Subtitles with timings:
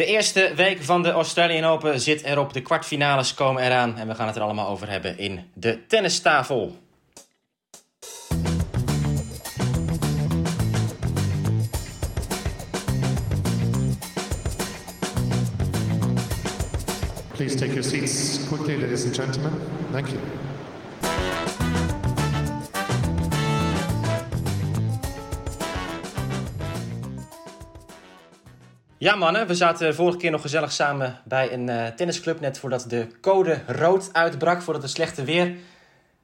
[0.00, 2.52] De eerste week van de Australian Open zit erop.
[2.52, 3.96] De kwartfinales komen eraan.
[3.98, 6.76] En we gaan het er allemaal over hebben in de tennistafel.
[17.36, 19.52] Please take your seats quickly, ladies and gentlemen.
[19.92, 20.18] Thank you.
[29.00, 32.40] Ja mannen, we zaten vorige keer nog gezellig samen bij een uh, tennisclub...
[32.40, 35.54] net voordat de code rood uitbrak, voordat het slechte weer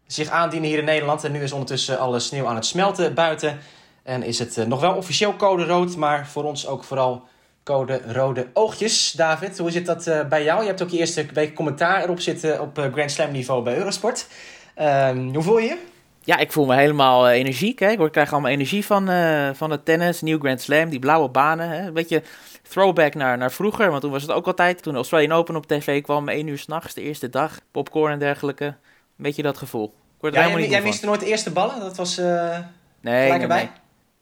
[0.07, 1.25] zich aandiende hier in Nederland.
[1.25, 3.59] En nu is ondertussen alle sneeuw aan het smelten buiten.
[4.02, 7.29] En is het uh, nog wel officieel code rood, maar voor ons ook vooral
[7.65, 9.13] code rode oogjes.
[9.13, 10.61] David, hoe zit dat uh, bij jou?
[10.61, 14.27] Je hebt ook je eerste week commentaar erop zitten op Grand Slam niveau bij Eurosport.
[14.74, 15.79] Ehm, hoe voel je je?
[16.21, 17.79] Ja, ik voel me helemaal energiek.
[17.79, 17.91] Hè.
[17.91, 19.09] Ik krijg allemaal energie van,
[19.55, 21.69] van het tennis, nieuw Grand Slam, die blauwe banen.
[21.69, 21.93] Hè.
[21.93, 22.23] Beetje
[22.69, 23.91] throwback naar, naar vroeger.
[23.91, 26.59] Want toen was het ook altijd, toen de Australian Open op tv kwam, 1 uur
[26.59, 28.65] s'nachts, de eerste dag, popcorn en dergelijke.
[28.65, 28.74] Een
[29.16, 29.95] beetje dat gevoel.
[30.21, 31.80] Ik ja, jij, jij miste nooit de eerste ballen?
[31.80, 32.59] Dat was uh,
[33.01, 33.71] nee, gelijk erbij?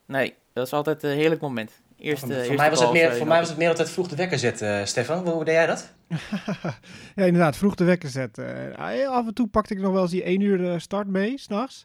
[0.06, 0.34] Nee, nee.
[0.52, 1.70] dat was altijd een heerlijk moment.
[1.98, 4.16] Eerste, voor, eerste mij was het meer, voor mij was het meer altijd vroeg de
[4.16, 5.28] wekker zetten, uh, Stefan.
[5.28, 5.92] Hoe deed jij dat?
[7.16, 8.74] ja, inderdaad, vroeg de wekker zetten.
[8.78, 11.84] Uh, af en toe pakte ik nog wel eens die 1 uur start mee, s'nachts.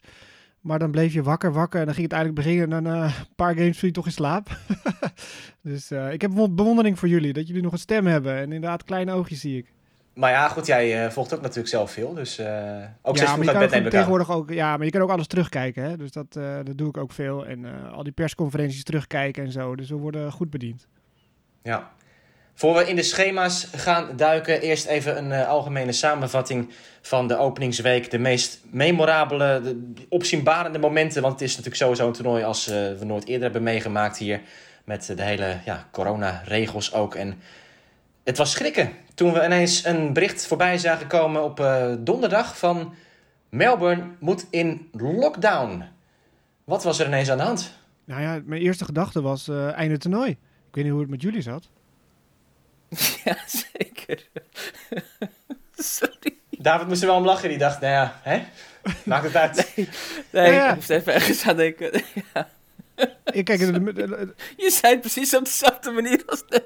[0.62, 1.80] Maar dan bleef je wakker, wakker.
[1.80, 2.78] En dan ging het eigenlijk beginnen.
[2.78, 4.50] En dan uh, een paar games viel je toch in slaap.
[5.62, 7.34] dus uh, ik heb bewondering voor jullie.
[7.34, 8.36] Dat jullie nog een stem hebben.
[8.36, 9.74] En inderdaad, kleine oogjes zie ik.
[10.14, 12.14] Maar ja, goed, jij uh, volgt ook natuurlijk zelf veel.
[12.14, 12.40] Dus
[13.02, 15.84] ook ja, je kan ook tegenwoordig ook, Ja, maar je kan ook alles terugkijken.
[15.84, 15.98] Hè?
[15.98, 17.46] Dus dat, dat doe ik ook veel.
[17.46, 19.76] En al die persconferenties terugkijken en zo.
[19.76, 20.88] Dus we worden goed bediend.
[21.64, 21.92] Ja,
[22.60, 26.70] voor we in de schema's gaan duiken, eerst even een uh, algemene samenvatting
[27.02, 28.12] van de openingsweek.
[28.12, 31.22] De meest memorabele, de opzienbarende momenten.
[31.22, 34.42] Want het is natuurlijk sowieso een toernooi als uh, we nooit eerder hebben meegemaakt hier.
[34.84, 37.16] Met de hele ja, corona-regels ook.
[37.16, 37.42] En
[38.24, 42.94] het was schrikken toen we ineens een bericht voorbij zagen komen op uh, donderdag van...
[43.50, 45.84] Melbourne moet in lockdown.
[46.64, 47.74] Wat was er ineens aan de hand?
[48.06, 50.30] Nou ja, mijn eerste gedachte was einde toernooi.
[50.30, 51.70] Ik weet niet hoe het met jullie zat.
[53.24, 54.28] Ja, zeker.
[55.76, 56.38] Sorry.
[56.50, 57.50] David moest er wel om lachen.
[57.50, 58.44] Die dacht, nou ja, hè?
[59.06, 59.72] Maakt het uit.
[59.76, 59.88] Nee,
[60.32, 60.70] nee ja.
[60.70, 61.92] ik moest even ergens aan denken.
[62.34, 62.50] Ja.
[63.32, 66.64] Ik kijk, Je zei het precies op dezelfde manier als net.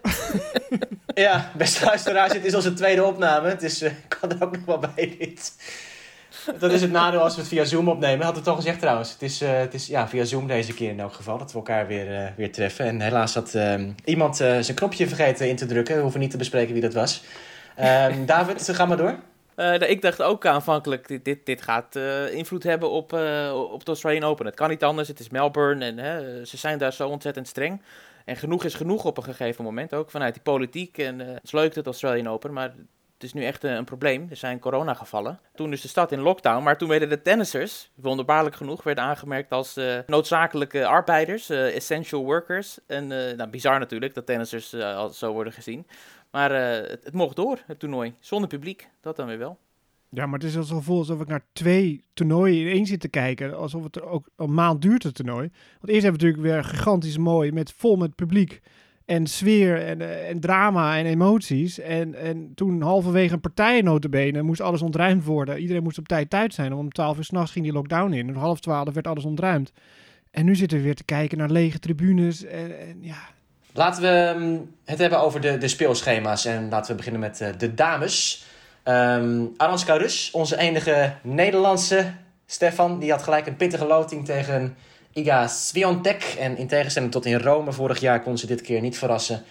[1.16, 3.50] ja, beste luisteraars, het is onze tweede opname.
[3.50, 5.54] Het is, uh, kan er ook nog wel bij dit.
[6.60, 8.26] Dat is het nadeel als we het via Zoom opnemen.
[8.26, 9.12] Had het al gezegd trouwens.
[9.12, 11.38] Het is, uh, het is ja, via Zoom deze keer in elk geval.
[11.38, 12.86] Dat we elkaar weer, uh, weer treffen.
[12.86, 15.96] En helaas had uh, iemand zijn knopje vergeten in te drukken.
[15.96, 17.24] We hoeven niet te bespreken wie dat was.
[17.76, 19.16] Ehm, David, ga maar door.
[19.88, 21.96] ik dacht ook aanvankelijk, dit, dit, dit gaat
[22.32, 23.14] invloed hebben op,
[23.72, 24.46] op de Australian Open.
[24.46, 27.82] Het kan niet anders, het is Melbourne en ze zijn daar zo ontzettend streng.
[28.26, 30.98] En genoeg is genoeg op een gegeven moment ook vanuit die politiek.
[30.98, 32.74] En het is leuk het Australian Open, maar
[33.24, 34.28] het is nu echt een probleem.
[34.30, 35.40] Er zijn coronagevallen.
[35.56, 39.52] Toen is de stad in lockdown, maar toen werden de tennissers, wonderbaarlijk genoeg, werden aangemerkt
[39.52, 42.80] als uh, noodzakelijke arbeiders, uh, essential workers.
[42.88, 45.88] En nou, bizar natuurlijk dat tennissers al zo worden gezien.
[46.32, 48.90] Maar het, het, mocht door, het toernooi, zonder publiek.
[49.02, 49.58] Dat dan weer wel.
[50.10, 53.58] Ja, maar het is alsof, alsof ik naar twee toernooien in één zit te kijken.
[53.58, 55.52] Alsof het ook een maand duurt, het toernooi.
[55.80, 58.62] Want eerst hebben we natuurlijk weer gigantisch mooi, met, vol met publiek
[59.06, 61.80] en sfeer en, eh, en drama en emoties.
[61.80, 63.82] En, en toen halverwege een partij
[64.42, 65.60] moest alles ontruimd worden.
[65.60, 66.74] Iedereen moest op tijd thuis zijn.
[66.74, 68.30] Om 12 uur s'nachts ging die lockdown in.
[68.30, 69.72] Om half twaalf werd alles ontruimd.
[70.32, 72.44] En nu zitten we weer te kijken naar lege tribunes.
[72.44, 73.18] En, ja.
[73.74, 76.46] Laten we um, het hebben over de, de speelschema's.
[76.46, 78.46] En laten we beginnen met uh, de dames.
[78.84, 82.14] Um, Aranska Rus, onze enige Nederlandse.
[82.46, 84.76] Stefan, die had gelijk een pittige loting tegen
[85.14, 86.36] Iga Swiatek.
[86.40, 89.44] En in tegenstelling tot in Rome vorig jaar kon ze dit keer niet verrassen.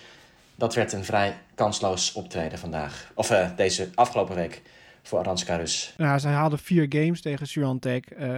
[0.54, 3.12] Dat werd een vrij kansloos optreden vandaag.
[3.14, 4.62] Of uh, deze afgelopen week
[5.02, 5.94] voor Aranska Rus.
[5.96, 8.10] Nou, zij haalde vier games tegen Swiatek.
[8.10, 8.28] Uh,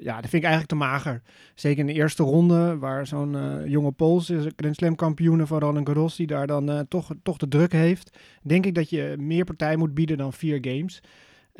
[0.00, 1.22] ja, dat vind ik eigenlijk te mager.
[1.54, 5.86] Zeker in de eerste ronde, waar zo'n uh, jonge Pools, Grand Slam kampioene van Roland
[5.86, 8.18] Garros, die daar dan toch, toch de druk heeft.
[8.42, 11.02] Denk ik dat je meer partij moet bieden dan vier games.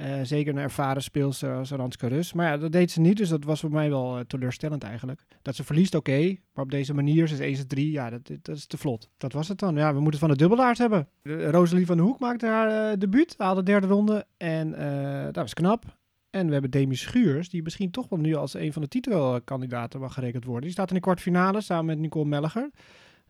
[0.00, 2.33] Uh, zeker een ervaren speelster als Ranska Rus.
[2.33, 5.25] Maar ja, dat deed ze niet, dus dat was voor mij wel uh, teleurstellend eigenlijk.
[5.43, 6.37] Dat ze verliest, oké.
[6.53, 9.09] Maar op deze manier, ze is 1 3, ja, dat, dat, is te vlot.
[9.17, 9.77] Dat was het dan.
[9.77, 11.09] Ja, we moeten het van de dubbelaars hebben.
[11.23, 14.27] Rosalie van de Hoek maakte haar uh, debuut, haalde de derde ronde.
[14.37, 14.71] En
[15.25, 15.85] dat was knap.
[16.31, 20.00] En we hebben Demi Schuurs, die misschien toch wel nu als een van de titelkandidaten
[20.00, 20.62] mag gerekend worden.
[20.62, 22.71] Die staat in de kwartfinale samen met Nicole Melliger.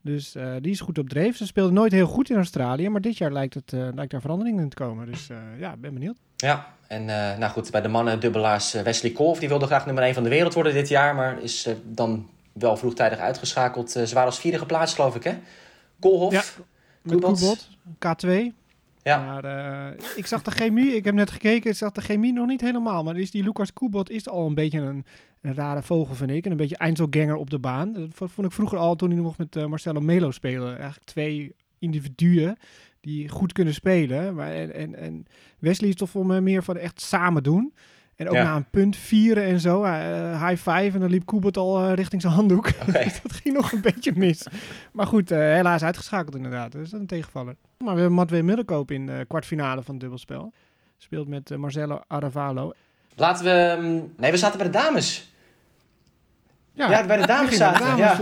[0.03, 1.37] Dus die is goed op dreef.
[1.37, 4.61] Ze speelde nooit heel goed in Australië, maar dit jaar lijkt, het, lijkt daar verandering
[4.61, 5.07] in te komen.
[5.07, 6.19] Dus uh, ja, ben benieuwd.
[6.47, 7.05] Ja, en
[7.39, 10.29] nou goed, bij de mannen dubbelaars Wesley Kolf, die wilde graag nummer 1 van de
[10.29, 13.91] wereld worden dit jaar, maar is dan wel vroegtijdig uitgeschakeld.
[13.91, 15.35] ze waren als vierde geplaatst, geloof ik, hè?
[16.01, 16.61] Koolhof,
[17.09, 17.39] Kubot.
[17.39, 18.31] Kubot, K2.
[19.03, 19.25] Ja.
[19.25, 22.47] Maar eh, ik zag de chemie, ik heb net gekeken, ik zag de chemie nog
[22.47, 23.03] niet helemaal.
[23.03, 25.05] Maar is die Lucas Kubot is al een beetje een,
[25.43, 26.45] een rare vogel, vind ik.
[26.45, 27.93] En een beetje Einzelganger op de baan.
[27.93, 30.69] Dat vo- vond ik vroeger al toen hij nog met eh, Marcelo Melo speelde.
[30.71, 32.57] Eigenlijk twee individuen
[33.01, 34.35] die goed kunnen spelen.
[34.35, 35.27] Maar, en, en, en
[35.59, 37.75] Wesley is toch voor me meer van echt samen doen.
[38.17, 38.43] En ook Ja.
[38.43, 39.83] na een punt vieren en zo.
[39.85, 42.67] eh, high five en dan liep Kubot al eh, richting zijn handdoek.
[42.89, 42.93] Oké.
[43.23, 44.47] dat ging nog een beetje mis.
[44.93, 46.73] Maar goed, eh, helaas uitgeschakeld inderdaad.
[46.73, 47.57] Dus dat is een tegenvaller.
[47.79, 50.53] Maar we hebben Matwee Middelkoop in de kwartfinale van het dubbelspel.
[50.97, 52.73] Speelt met Marcelo Aravalo.
[53.17, 53.51] Laten we...
[53.51, 55.33] ehm, Nee, we zaten bij de dames.
[56.73, 57.97] Ja, bij de dames zaten.
[57.97, 58.17] de Ja.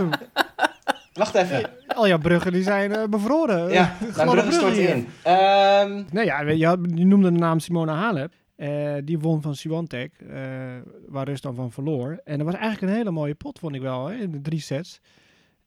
[1.17, 1.69] Wacht even.
[1.87, 3.71] Al jouw bruggen die zijn eh, bevroren.
[3.71, 4.89] Ja, mijn bruggen stort hier.
[4.89, 5.07] in.
[5.23, 8.33] Ehm, Nee, ja, je, had- je noemde de naam Simona Halep.
[8.55, 10.37] Eh, die won van Swiatek, eh
[11.07, 12.19] waar Rus dan van verloor.
[12.23, 14.59] En dat was eigenlijk een hele mooie pot, vond ik wel, hè, in de drie
[14.61, 14.99] sets.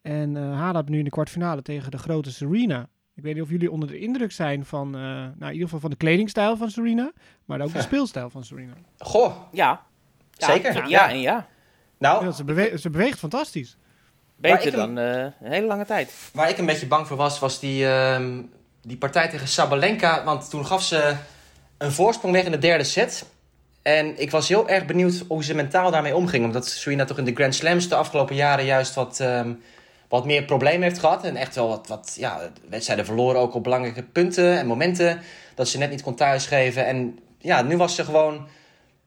[0.02, 2.88] En eh Halep nu in de kwartfinale tegen de grote Serena.
[3.14, 5.80] Ik weet niet of jullie onder de indruk zijn van, eh, nou, in ieder geval
[5.80, 7.12] van de kledingstijl van Serena,
[7.44, 8.72] maar ook de speelstijl van Serena.
[8.98, 9.82] goh, Ja.
[10.30, 11.10] Ja, Zeker, Ja, ja.
[11.10, 11.46] en ja.
[11.98, 13.76] nou, Ja, ze, bewe- ze beweegt fantastisch.
[14.40, 16.12] Beter dan eh, een hele lange tijd.
[16.32, 18.42] waar ik een beetje bang voor was, was die, ehm,
[18.82, 20.24] die partij tegen Sabalenka.
[20.24, 21.14] Want toen gaf ze
[21.78, 23.24] een voorsprong weg in de derde set.
[23.82, 26.44] En ik was heel erg benieuwd hoe ze mentaal daarmee omging.
[26.44, 29.52] Omdat Serena toch in de Grand Slams de afgelopen jaren juist wat, ehm,
[30.08, 31.24] wat meer problemen heeft gehad.
[31.24, 35.20] En echt wel wat, wat ja, wedstrijden verloren ook op belangrijke punten en momenten.
[35.54, 36.86] Dat ze net niet kon thuisgeven.
[36.86, 38.46] En ja, nu was ze gewoon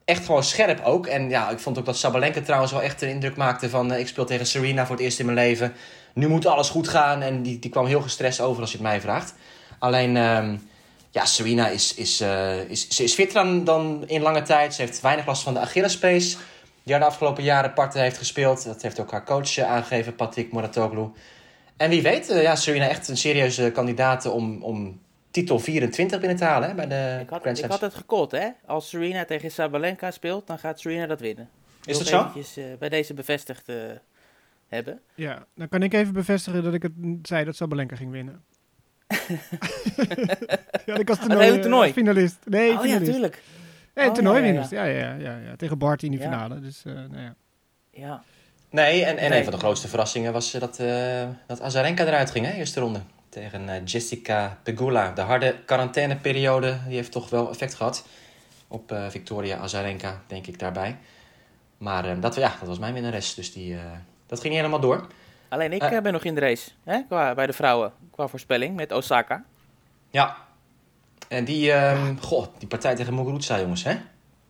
[0.04, 1.06] echt gewoon scherp ook.
[1.06, 3.92] En ja, ik vond ook dat Sabalenka trouwens wel echt een indruk maakte van...
[3.92, 5.72] eh, ik speel tegen Serena voor het eerst in mijn leven.
[6.12, 7.22] Nu moet alles goed gaan.
[7.22, 9.34] En die, die kwam heel gestrest over als je het mij vraagt.
[9.78, 10.56] Alleen, ehm,
[11.10, 14.74] ja, Serena is, is, eh, is, ze is fitter dan, dan in lange tijd.
[14.74, 16.36] Ze heeft weinig last van de Achillespees.
[16.82, 18.64] Die haar de afgelopen jaren parten heeft gespeeld.
[18.64, 21.08] Dat heeft ook haar coach eh, aangegeven, Patrick Moratoglu.
[21.76, 25.00] En wie weet, ja, Serena echt een serieuze kandidaat om, om
[25.34, 28.30] titel 24 binnen te halen hè, bij de Ik had, Grand ik had het gecallt,
[28.30, 28.48] hè.
[28.66, 31.48] Als Serena tegen Sabalenka speelt, dan gaat Serena dat winnen.
[31.84, 32.24] Is dat Wil zo?
[32.24, 33.76] ik eventjes, eh, bij deze bevestigd eh,
[34.68, 35.00] hebben.
[35.14, 36.92] Ja, dan kan ik even bevestigen dat ik het
[37.22, 38.42] zei dat Sabalenka ging winnen.
[40.86, 41.92] ja, ik was het hele eh, toernooi?
[41.92, 42.36] finalist.
[42.44, 43.10] Nee, oh ja, finalist.
[43.10, 43.42] tuurlijk.
[43.94, 44.68] Nee, Oh, toernooiwinnaars.
[44.70, 45.56] Ja, ja, ja, ja, ja.
[45.56, 46.24] Tegen Bart in die Ja.
[46.30, 46.60] finale.
[46.60, 47.34] Dus, eh, nou ja.
[47.90, 48.22] Ja.
[48.70, 49.38] Nee, en, en Nee.
[49.38, 53.00] een van de grootste verrassingen was dat, eh, dat Azarenka eruit ging, hè, eerste ronde.
[53.34, 55.12] Tegen eh, Jessica Pegula.
[55.12, 58.06] De harde quarantaineperiode die heeft toch wel effect gehad
[58.68, 60.96] op eh, Victoria Azarenka, denk ik daarbij.
[61.78, 63.76] Maar eh, dat, ja, dat was mijn winnares, dus die,
[64.26, 65.06] dat ging niet helemaal door.
[65.48, 68.92] Alleen ik ben nog in de race, hè, qua, bij de vrouwen, qua voorspelling, met
[68.92, 69.44] Osaka.
[70.10, 70.36] Ja.
[71.28, 73.96] En die, eh, goh, die partij tegen Muguruza, jongens, hè?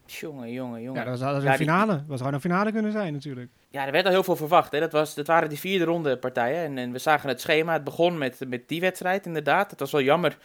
[0.06, 1.05] Jongen, jongen, jongen.
[1.05, 1.93] ja, dat was, Ja, een die- finale.
[1.93, 3.51] Dat was gewoon een finale kunnen zijn natuurlijk.
[3.69, 4.73] Ja, er werd al heel veel verwacht.
[4.73, 4.81] Hè.
[4.81, 6.65] Dat, was, dat waren die vierde ronde partijen.
[6.65, 7.73] En, en we zagen het schema.
[7.73, 9.71] Het begon met, met die wedstrijd, inderdaad.
[9.71, 10.39] Het was wel jammer.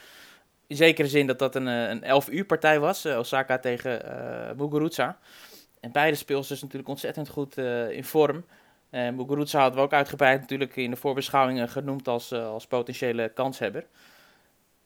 [0.68, 3.06] In zekere zin dat dat een, eh, een 11 uur partij was.
[3.06, 4.06] eh, Osaka tegen
[4.50, 5.18] eh Muguruza.
[5.80, 7.58] En beide speelsters natuurlijk ontzettend goed
[7.92, 8.46] in vorm.
[8.92, 13.86] Uh, Muguruza hadden we ook uitgebreid natuurlijk in de voorbeschouwingen genoemd als, als potentiële kanshebber.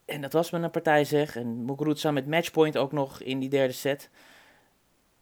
[0.05, 1.35] En dat was met een partij zeg.
[1.35, 4.09] En Muguruza met matchpoint ook nog in die derde set.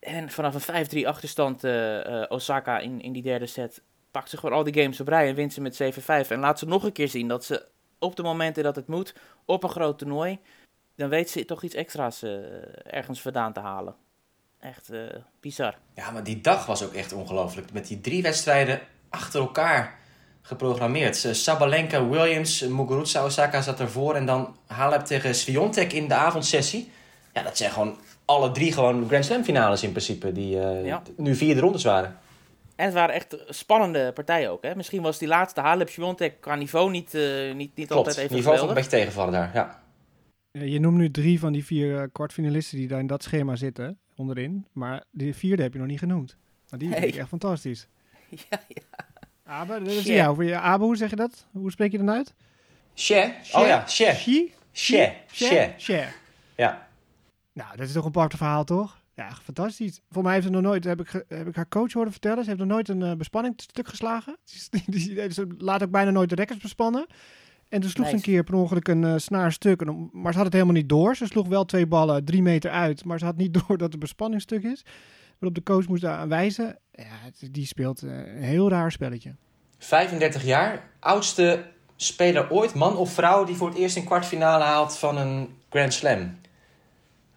[0.01, 3.81] En vanaf een 5-3 achterstand eh, eh, Osaka in, in die derde set
[4.12, 6.27] pakt ze gewoon al die games op rij en wint ze met 7-5.
[6.27, 7.65] En laat ze nog een keer zien dat ze
[8.00, 9.15] op de momenten dat het moet,
[9.45, 10.39] op een groot toernooi,
[10.95, 12.31] dan weet ze toch iets extra's eh,
[12.83, 13.95] ergens vandaan te halen.
[14.59, 14.99] Echt eh,
[15.40, 15.78] bizar.
[15.94, 17.73] Ja, maar die dag was ook echt ongelooflijk.
[17.73, 19.99] Met die drie wedstrijden achter elkaar
[20.42, 21.16] geprogrammeerd.
[21.31, 24.16] Sabalenka, Williams, Muguruza, Osaka zat ervoor.
[24.16, 26.92] En dan Halep tegen Sviontek in de avondsessie.
[27.33, 27.97] Ja, dat zijn gewoon
[28.31, 30.31] alle drie gewoon Grand Slam finales in principe.
[30.31, 31.02] Die eh, Ja.
[31.18, 32.18] nu vierde rondes waren.
[32.76, 34.64] En het waren echt spannende partijen ook.
[34.64, 34.76] Hè?
[34.76, 37.21] Misschien was die laatste Halep Swiatek qua niveau niet, eh,
[37.54, 39.52] niet, niet Klopt, altijd even niveau vond een beetje tegenvallen daar.
[39.54, 39.80] Ja.
[40.52, 43.56] Ja, je noemt nu drie van die vier eh, kwartfinalisten die daar in dat schema
[43.56, 44.66] zitten, onderin.
[44.71, 46.35] Maar die vierde heb je nog niet genoemd.
[46.69, 47.88] Maar die vind ik echt fantastisch.
[48.50, 48.81] Ja, ja.
[49.44, 50.14] Abe, dat is Share.
[50.16, 50.35] jou.
[50.35, 51.45] Voor je- Abe, hoe zeg je dat?
[51.52, 52.33] Hoe spreek je dan uit?
[52.95, 53.31] She?
[53.54, 54.14] Oh ja, She.
[54.16, 54.47] She?
[54.71, 55.11] She.
[55.31, 55.45] She.
[55.45, 55.73] Share?
[55.78, 56.07] Share.
[56.56, 56.88] Ja.
[57.53, 58.99] Nou, dat is toch een apart verhaal, toch?
[59.15, 60.01] Ja, fantastisch.
[60.09, 62.49] Voor mij heeft ze nog nooit, heb ik, heb ik haar coach horen vertellen, ze
[62.49, 64.37] heeft nog nooit een eh, bespanning stuk geslagen.
[64.69, 67.05] Die, die, die- ze laat ook bijna nooit de rekkers bespannen.
[67.69, 69.81] En toen sloeg ze een keer per ongeluk een eh, snaar stuk.
[69.81, 71.15] En Maar ze had het helemaal niet door.
[71.15, 73.05] Ze sloeg wel twee ballen drie meter uit.
[73.05, 74.85] Maar ze had niet door dat de bespanning stuk is.
[75.39, 76.77] Waarop de coach moest daar aan wijzen.
[76.91, 79.35] Ja, het- die speelt eh, een heel raar spelletje.
[79.77, 80.89] 35 jaar.
[80.99, 81.65] Oudste
[81.95, 85.93] speler ooit, man of vrouw, die voor het eerst een kwartfinale haalt van een Grand
[85.93, 86.39] Slam.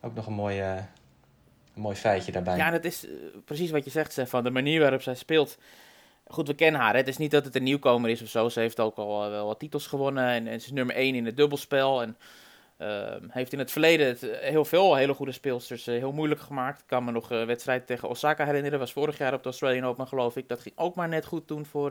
[0.05, 0.77] Ook nog een mooi, eh,
[1.75, 2.57] een mooi feitje daarbij.
[2.57, 3.13] Ja, dat is eh,
[3.45, 4.45] precies wat je zegt, Stefan.
[4.45, 5.59] De manier waarop zij speelt.
[6.27, 6.93] Goed, we kennen haar.
[6.93, 6.99] Hè?
[6.99, 8.49] Het is niet dat het een nieuwkomer is of zo.
[8.49, 10.27] Ze heeft ook al wel wat titels gewonnen.
[10.27, 12.03] En, en ze is nummer 1 in het dubbelspel.
[12.03, 12.17] En
[12.77, 16.41] Ehm, heeft in het verleden het, eh, heel veel hele goede speelsters uh, heel moeilijk
[16.41, 16.81] gemaakt.
[16.81, 18.79] Ik kan me nog een wedstrijd tegen Osaka herinneren.
[18.79, 20.49] was vorig jaar op de Australian Open, geloof ik.
[20.49, 21.91] Dat ging ook maar net goed doen voor,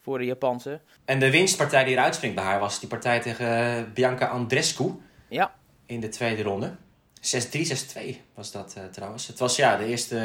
[0.00, 0.80] voor de Japanse.
[1.04, 4.94] En de winstpartij die eruit springt bij haar was die partij tegen Bianca Andrescu.
[5.28, 5.54] Ja.
[5.86, 6.76] In de tweede ronde.
[7.20, 9.26] 6-3, 6-2 was dat trouwens.
[9.26, 10.16] Het was ja, de eerste,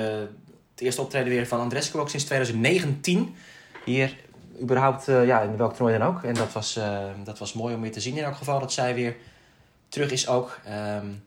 [0.72, 3.36] het eerste optreden weer van Andrescu ook sinds 2019.
[3.86, 4.16] Hier
[4.62, 6.24] überhaupt, ja, in welk toernooi dan ook.
[6.24, 6.80] En dat was,
[7.24, 9.16] dat was mooi om weer te zien in elk geval dat zij weer
[9.90, 10.60] terug is ook.
[11.00, 11.24] Um,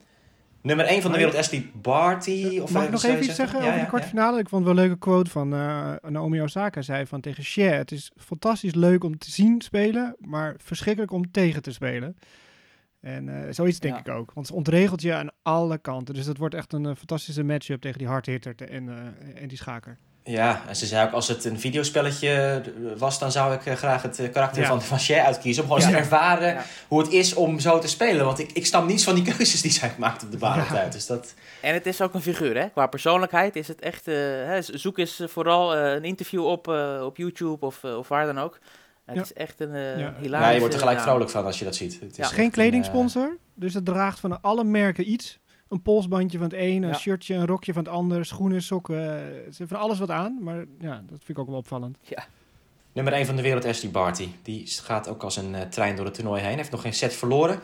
[0.61, 2.59] nummer 1 van de wereld, Ashley Barty.
[2.63, 4.39] Of Mag ik nog even iets zeggen over de kwartfinale?
[4.39, 5.49] Ik vond wel een leuke quote van
[6.09, 6.83] Naomi Osaka.
[6.83, 11.31] Zei van tegen Cher, het is fantastisch leuk om te zien spelen, maar verschrikkelijk om
[11.31, 12.17] tegen te spelen.
[13.07, 14.33] En uh, zoiets denk ik ook.
[14.33, 16.15] Want ze ontregelt je aan alle kanten.
[16.15, 19.99] Dus dat wordt echt een uh, fantastische matchup tegen die hardhitter en, en die schaker.
[20.29, 22.63] Ja, en ze zei ook, als het een videospelletje
[22.97, 25.63] was, dan zou ik eh, graag het eh, karakter van, van Cher uitkiezen.
[25.63, 28.25] Om gewoon eens te ervaren hoe het is om zo te spelen.
[28.25, 30.93] Want ik, ik stam niets van die keuzes die zij maakt op de baan altijd.
[30.93, 31.35] Dus dat...
[31.63, 32.69] En het is ook een figuur, hè?
[32.69, 34.09] Qua persoonlijkheid is het echt...
[34.09, 36.69] Uh, zoek eens vooral een interview op,
[37.03, 38.59] op YouTube of, of waar dan ook.
[39.07, 40.15] Het is echt een uh, ja.
[40.21, 42.01] Ja, je wordt er gelijk vrolijk van als je dat ziet.
[42.01, 46.57] Het is geen kledingsponsor, dus het draagt van alle merken iets een polsbandje van het
[46.59, 48.97] een, een shirtje, een rokje van het ander, schoenen, sokken.
[48.97, 51.99] Ze hebben van alles wat aan, maar ja, dat vind ik ook wel opvallend.
[52.03, 52.27] Ja.
[52.93, 54.29] Nummer 1 van de wereld, Ashley Barty.
[54.43, 56.57] Die gaat ook als een uh, trein door het toernooi heen.
[56.57, 57.61] Heeft nog geen set verloren.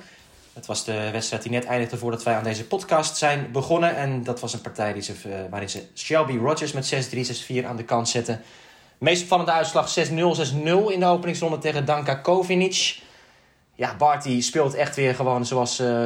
[0.52, 3.96] Het was de wedstrijd die net eindigde voordat wij aan deze podcast zijn begonnen.
[3.96, 7.64] En dat was een partij die ze, uh, waarin ze Shelby Rogers met 6-3, 6-4
[7.64, 8.40] aan de kant zetten.
[9.02, 10.12] Meest opvallende uitslag 6-0, 6-0
[10.64, 13.00] in de openingsronde tegen Danka Kovinic
[13.74, 16.04] ja, Barty speelt echt weer gewoon zoals uh,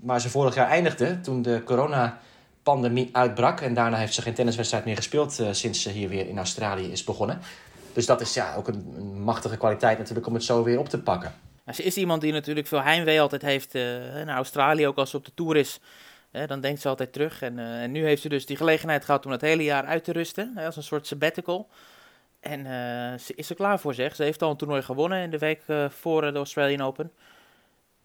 [0.00, 1.20] waar ze vorig jaar eindigde.
[1.20, 3.60] Toen de coronapandemie uitbrak.
[3.60, 6.92] En daarna heeft ze geen tenniswedstrijd meer gespeeld uh, sinds ze hier weer in Australië
[6.92, 7.40] is begonnen.
[7.92, 10.98] Dus dat is ja, ook een, machtige kwaliteit natuurlijk om het zo weer op te
[10.98, 11.34] pakken.
[11.72, 13.82] ze is iemand die natuurlijk veel heimwee altijd heeft uh,
[14.24, 14.86] naar Australië.
[14.86, 15.80] Ook als ze op de Tour is,
[16.46, 17.42] dan denkt ze altijd terug.
[17.42, 20.04] En, uh, en, nu heeft ze dus die gelegenheid gehad om het hele jaar uit
[20.04, 20.52] te rusten.
[20.56, 21.68] als een soort sabbatical.
[22.40, 24.16] En uh, ze is er klaar voor, zeg.
[24.16, 27.12] Ze heeft al een toernooi gewonnen in de week uh, voor de Australian Open.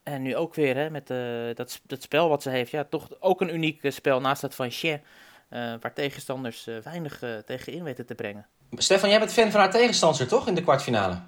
[0.04, 1.18] En nu ook weer hè, met uh,
[1.54, 2.72] dat, dat spel wat ze heeft.
[2.72, 5.02] Ja, toch ook een uniek spel naast dat van Cher.
[5.50, 8.48] waar tegenstanders weinig tegen in weten te brengen.
[8.72, 10.48] Stefan, jij bent fan van haar tegenstander, toch?
[10.48, 11.22] In de kwartfinale.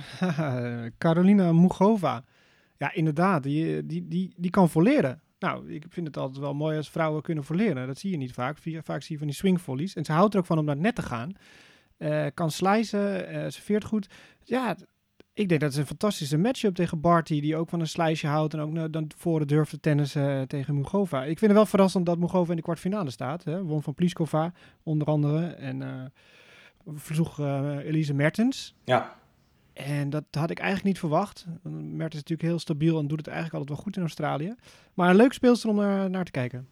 [0.98, 2.24] Carolina Mugova.
[2.78, 3.42] Ja, inderdaad.
[3.42, 5.20] Die, die, die, die kan volleren.
[5.38, 7.86] Nou, ik vind het altijd wel mooi als vrouwen kunnen volleren.
[7.86, 8.58] Dat zie je niet vaak.
[8.82, 9.94] Vaak zie je van die swingvolleys.
[9.94, 11.32] En ze houdt er ook van om naar het net te gaan.
[12.02, 14.06] Uh, kan slicen, uh, serveert goed.
[14.44, 14.76] Ja,
[15.32, 18.54] ik denk dat het een fantastische matchup tegen Barty, die ook van een slice houdt
[18.54, 20.12] en ook uh, dan voor de durfde tennis
[20.46, 21.20] tegen Mugova.
[21.20, 23.44] Ik vind het wel verrassend dat Mugova in de kwartfinale staat.
[23.44, 23.62] Hè?
[23.62, 25.46] Won van Pliskova, onder andere.
[25.46, 26.12] En
[26.94, 27.38] versloeg
[27.84, 28.74] Elise Mertens.
[28.84, 29.14] Ja.
[29.72, 31.46] En dat had ik eigenlijk niet verwacht.
[31.62, 34.54] Mertens is natuurlijk heel stabiel en doet het eigenlijk altijd wel goed in Australië.
[34.94, 36.68] Maar een leuk speelster om naar, naar te kijken.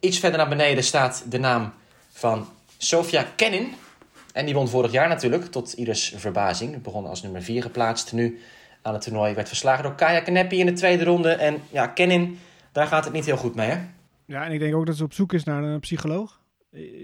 [0.00, 1.72] Iets verder naar beneden staat de naam
[2.08, 2.46] van
[2.78, 3.68] Sofia Kenin.
[4.40, 6.82] En die won vorig jaar natuurlijk, tot ieders verbazing.
[6.82, 8.12] Begon als nummer 4 geplaatst.
[8.12, 8.38] Nu
[8.82, 11.30] aan het toernooi werd verslagen door Kaya Kanepi in de tweede ronde.
[11.30, 12.38] En ja, Kenin,
[12.72, 13.78] daar gaat het niet heel goed mee, hè?
[14.24, 16.40] Ja, en ik denk ook dat ze op zoek is naar een psycholoog.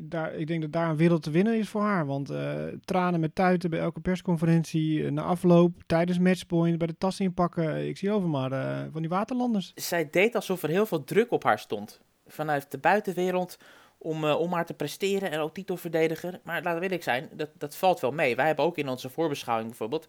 [0.02, 2.06] Daar, ik denk dat daar een wereld te winnen is voor haar.
[2.06, 7.20] Want uh, tranen met tuiten bij elke persconferentie, na afloop, tijdens matchpoint, bij de tas
[7.20, 7.88] inpakken.
[7.88, 9.72] Ik zie over maar uh, van die waterlanders.
[9.74, 12.00] Zij deed alsof er heel veel druk op haar stond.
[12.26, 13.56] Vanuit de buitenwereld
[13.98, 16.40] om, uh, om maar te presteren en ook titelverdediger.
[16.42, 18.36] Maar laten we eerlijk zijn, dat, dat valt wel mee.
[18.36, 20.06] Wij hebben ook in onze voorbeschouwing bijvoorbeeld...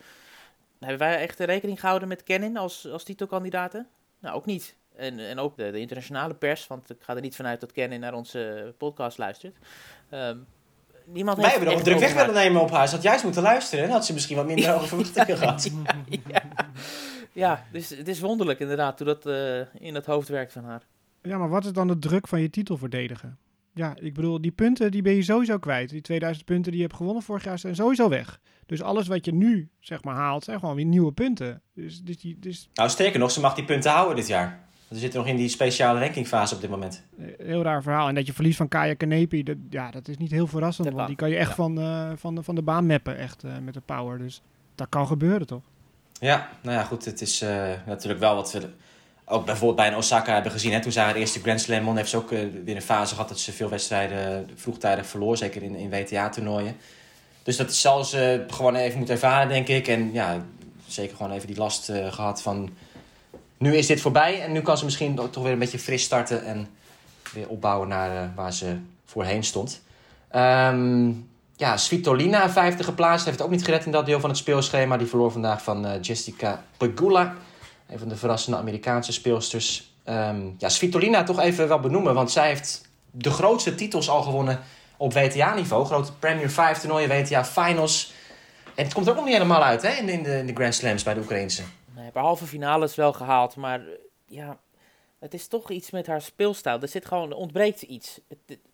[0.80, 3.88] Hebben wij echt rekening gehouden met Kenin als, als titelkandidaten?
[4.20, 4.76] Nou, ook niet.
[4.96, 8.00] En, en ook de, de, internationale pers, want ik ga er niet vanuit dat Kenin
[8.00, 9.58] naar onze podcast luistert.
[10.12, 10.46] Um,
[11.06, 12.88] niemand Wij hebben nog druk weg willen nemen op haar.
[12.88, 15.70] Ze had juist moeten luisteren en had ze misschien wat minder over verwachtingen gehad.
[16.10, 16.44] Ja, ja.
[17.32, 20.82] ja, dus het is wonderlijk inderdaad hoe dat uh, in het hoofd werkt van haar.
[21.22, 23.38] Ja, maar wat is dan de druk van je titel verdedigen?
[23.78, 25.90] Ja, ik bedoel, die punten die ben je sowieso kwijt.
[25.90, 28.40] Die 2000 punten die je hebt gewonnen vorig jaar zijn sowieso weg.
[28.66, 31.62] Dus alles wat je nu, zeg maar, haalt, zijn gewoon weer nieuwe punten.
[31.74, 32.70] Dus, dus die, dus...
[32.74, 34.66] Nou, sterker nog, ze mag die punten houden dit jaar.
[34.90, 37.04] Ze zitten nog in die speciale rankingfase op dit moment.
[37.38, 38.08] Heel raar verhaal.
[38.08, 40.94] En dat je verliest van Kaya Kanepi, dat, ja, dat is niet heel verrassend.
[40.94, 43.52] want die kan je echt van, uh, van, de, van de baan mappen, echt uh,
[43.64, 44.18] met de power.
[44.18, 44.42] Dus
[44.76, 45.64] dat kan gebeuren, toch?
[46.20, 47.06] Ja, nou ja, goed.
[47.06, 47.50] Het is uh,
[47.86, 48.70] natuurlijk wel wat we
[49.30, 50.74] ook bijvoorbeeld bij een Osaka hebben gezien.
[50.74, 53.14] Hè, toen ze haar eerste Grand Slam won, heeft ze ook uh, weer een fase
[53.14, 55.38] gehad dat ze veel wedstrijden vroegtijdig verloor.
[55.38, 56.76] Zeker in, in WTA-toernooien.
[57.44, 59.88] Dus dat zal ze gewoon even moeten ervaren, denk ik.
[59.88, 60.46] En ja,
[60.88, 62.70] zeker gewoon even die last uh, gehad van...
[63.58, 66.46] Nu is dit voorbij en nu kan ze misschien toch weer een beetje fris starten...
[66.46, 66.68] en
[67.34, 69.82] weer opbouwen naar uh, waar ze voorheen stond.
[70.36, 73.26] Um, ja, Svitolina, vijfde geplaatst.
[73.26, 74.98] Heeft het ook niet gered in dat deel van het speelschema.
[74.98, 77.36] Die verloor vandaag van Jessica Pegula.
[77.88, 79.92] Een van de verrassende Amerikaanse speelsters.
[80.06, 82.14] Um, ja, Svitolina toch even wel benoemen.
[82.14, 84.60] Want zij heeft de grootste titels al gewonnen
[84.98, 85.86] op WTA-niveau.
[85.86, 88.14] Grote Premier 5 toernooien, WTA Finals.
[88.76, 90.76] En het komt er ook nog niet helemaal uit hè, in, de, in de Grand
[90.76, 91.64] Slams bij de Oekraïnse.
[91.96, 93.56] Nee, behalve finales wel gehaald.
[93.56, 93.82] Maar
[94.28, 94.58] ja,
[95.20, 96.82] het is toch iets met haar speelstijl.
[96.82, 98.20] Er zit gewoon, ontbreekt iets.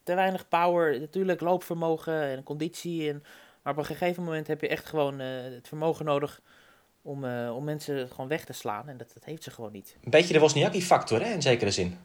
[0.03, 3.10] Te weinig power, natuurlijk loopvermogen en conditie.
[3.10, 3.24] En,
[3.63, 6.41] maar op een gegeven moment heb je echt gewoon uh, het vermogen nodig
[7.03, 8.89] om, uh, om mensen gewoon weg te slaan.
[8.89, 9.98] En dat, dat heeft ze gewoon niet.
[10.03, 11.98] Een beetje de Wozniacki-factor, hè, in zekere zin.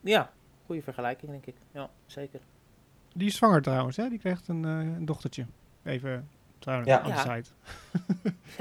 [0.00, 0.30] Ja,
[0.66, 1.54] goede vergelijking, denk ik.
[1.72, 2.40] Ja, zeker.
[3.14, 4.08] Die is zwanger trouwens, hè?
[4.08, 5.46] Die krijgt een, uh, een dochtertje.
[5.84, 7.00] Even trouwens, ja.
[7.00, 7.50] aan de site.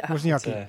[0.01, 0.67] ja, Wozniacki.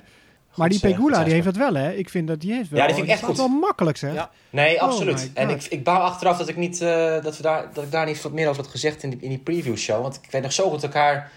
[0.56, 1.92] Maar die Pegula, die heeft dat wel, hè?
[1.92, 2.80] Ik vind dat die heeft wel.
[2.80, 3.36] Ja, die vind ik echt goed.
[3.36, 4.14] wel makkelijk, zeg.
[4.14, 4.30] Ja.
[4.50, 5.30] Nee, oh absoluut.
[5.34, 8.06] en ik, ik bouw achteraf dat ik, niet, uh, dat, we daar, dat ik daar
[8.06, 10.02] niet wat meer over had gezegd in die, in die preview show.
[10.02, 11.30] Want ik weet nog zo goed elkaar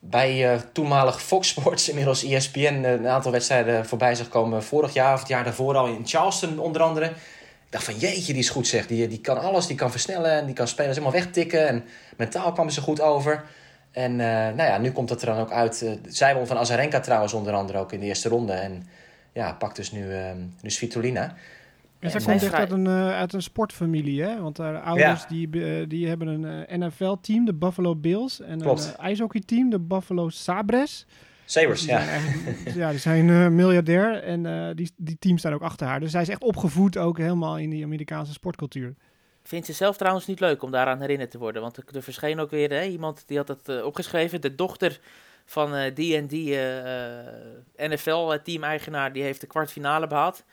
[0.00, 4.62] bij uh, toenmalig Fox Sports, inmiddels ESPN, uh, een aantal wedstrijden voorbij zag komen.
[4.62, 7.06] Vorig jaar of het jaar daarvoor al in Charleston onder andere.
[7.06, 8.86] Ik dacht van jeetje, die is goed zeg.
[8.86, 11.68] Die, die kan alles, die kan versnellen en die kan spelers helemaal wegtikken.
[11.68, 11.84] En
[12.16, 13.44] mentaal kwam ze goed over.
[13.92, 15.98] En uh, nou ja, nu komt dat er dan ook uit.
[16.08, 18.52] Zij won van Azarenka trouwens onder andere ook in de eerste ronde.
[18.52, 18.88] En
[19.32, 21.34] ja, pakt dus nu, uh, nu Svitolina.
[21.98, 24.40] En zij komt echt uit een, uit een sportfamilie, hè?
[24.40, 25.28] Want haar ouders ja.
[25.28, 28.40] die, die hebben een NFL-team, de Buffalo Bills.
[28.40, 28.84] En Klopt.
[28.84, 31.06] een ijshockey-team, de Buffalo Sabres.
[31.44, 32.20] Sabres, ja.
[32.74, 36.00] ja, die zijn miljardair en die, die teams staan ook achter haar.
[36.00, 38.94] Dus zij is echt opgevoed ook helemaal in die Amerikaanse sportcultuur
[39.48, 41.62] vindt ze zelf trouwens niet leuk om daaraan herinnerd te worden.
[41.62, 44.40] Want er, verscheen ook weer hè, iemand die had het uh, opgeschreven.
[44.40, 45.00] De dochter
[45.44, 50.44] van uh, die en die uh, NFL-team-eigenaar, die heeft de kwartfinale behaald.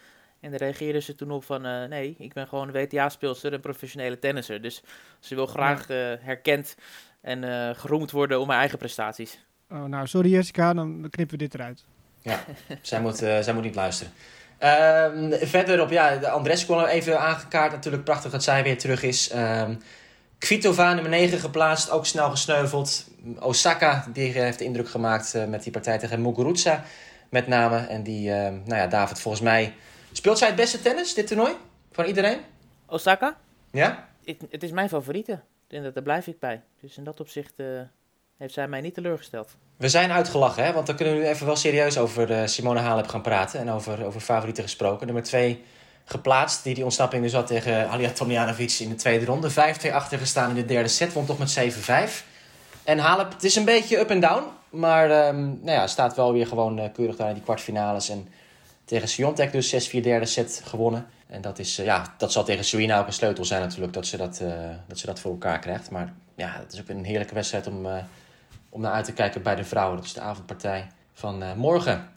[0.45, 4.19] En daar reageerde ze toen op van, nee, ik ben gewoon een WTA-speelster en professionele
[4.19, 4.61] tennisser.
[4.61, 4.83] Dus
[5.19, 5.87] ze wil graag
[6.21, 6.75] herkend
[7.21, 9.39] en geroemd worden om haar eigen prestaties.
[9.71, 11.83] Oh, nou, sorry Jessica, dan knippen we dit eruit.
[12.21, 12.43] Ja,
[12.81, 14.13] zij, moet, zij moet niet luisteren.
[14.59, 17.71] Um, verder op, ja, de Andres kwam even aangekaart.
[17.71, 19.33] Natuurlijk prachtig dat zij weer terug is.
[19.35, 19.77] Um,
[20.37, 23.07] Kvitova nummer 9 geplaatst, ook snel gesneuveld.
[23.39, 26.83] Osaka, die heeft indruk gemaakt uh, met die partij tegen Muguruza
[27.29, 27.77] met name.
[27.77, 29.73] En die, uh, nou ja, David, volgens mij...
[30.17, 31.53] Speelt zij het beste tennis, dit toernooi?
[31.91, 32.39] Van iedereen?
[32.85, 33.37] Osaka?
[33.71, 34.07] Ja?
[34.21, 35.39] Ik, het is mijn favoriete.
[35.67, 36.61] En daar blijf ik bij.
[36.81, 37.81] Dus in dat opzicht uh,
[38.37, 39.55] heeft zij mij niet teleurgesteld.
[39.77, 40.73] We zijn uitgelachen, hè?
[40.73, 43.59] want dan kunnen we nu even wel serieus over uh, Simone Halep gaan praten.
[43.59, 45.05] En over, over favorieten gesproken.
[45.05, 45.63] Nummer 2
[46.05, 49.51] geplaatst, die die ontsnapping dus had tegen Alia Tomjanovic in de tweede ronde.
[49.51, 49.53] 5-2
[49.91, 52.23] achter gestaan in de derde set, won toch met 7-5.
[52.83, 54.43] En Halep, het is een beetje up en down.
[54.69, 58.09] Maar um, nou ja, staat wel weer gewoon uh, keurig daar in die kwartfinales.
[58.09, 58.27] En
[58.85, 61.05] tegen Siontek dus 6-4 derde set gewonnen.
[61.27, 64.07] En dat, is, uh, ja, dat zal tegen Serena ook een sleutel zijn natuurlijk, dat
[64.07, 64.41] ze dat,
[64.87, 65.89] dat ze dat voor elkaar krijgt.
[65.89, 67.87] Maar ja, het is ook een heerlijke wedstrijd om
[68.69, 69.95] om naar uit te kijken bij de vrouwen.
[69.95, 72.09] Dat is de avondpartij van morgen.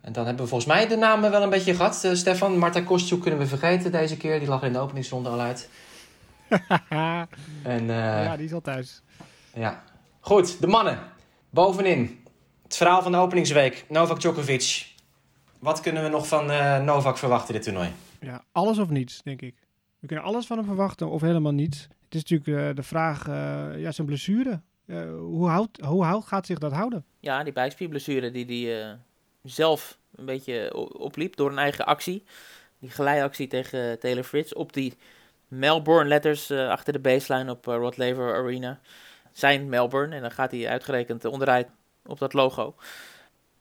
[0.00, 2.02] En dan hebben we volgens mij de namen wel een beetje gehad.
[2.04, 4.38] Uh, Stefan, Marta Kostjoek kunnen we vergeten deze keer.
[4.38, 5.68] Die lag in de openingsronde al uit.
[7.62, 9.02] en, uh, ja, die is al thuis.
[9.54, 9.82] Ja.
[10.20, 10.98] Goed, de mannen.
[11.50, 12.24] Bovenin.
[12.62, 13.84] Het verhaal van de openingsweek.
[13.88, 14.87] Novak Djokovic.
[15.58, 16.46] Wat kunnen we nog van
[16.84, 17.92] Novak verwachten dit toernooi?
[18.20, 19.54] Ja, alles of niets, denk ik.
[19.98, 21.82] We kunnen alles van hem verwachten of helemaal niets.
[22.04, 23.26] Het is natuurlijk de vraag,
[23.76, 24.60] ja, zijn blessure.
[24.88, 27.04] Uh, hoe, houdt, hoe houdt, gaat zich dat houden?
[27.20, 28.94] Ja, die bijspierblessure die hij uh,
[29.42, 32.24] zelf een beetje opliep door een eigen actie.
[32.78, 34.94] Die geleiactie tegen Taylor Fritz op die
[35.48, 38.80] Melbourne letters uh, achter de baseline op Rod Laver Arena.
[39.32, 41.68] Zijn Melbourne en dan gaat hij uitgerekend onderuit
[42.06, 42.74] op dat logo.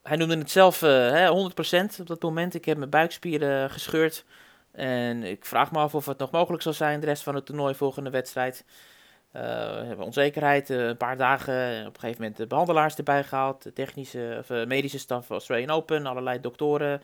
[0.08, 2.54] Hij noemde het zelf hè, 100% op dat moment.
[2.54, 4.26] Ik heb mijn buikspieren gescheurd.
[4.72, 7.46] En ik vraag me af of het nog mogelijk zal zijn de rest van het
[7.46, 8.66] toernooi volgende wedstrijd.
[8.68, 13.24] Uh, we hebben onzekerheid, uh, een paar dagen, op een gegeven moment de behandelaars erbij
[13.24, 17.02] gehaald, de technische of medische staf van Australian Open, allerlei doktoren,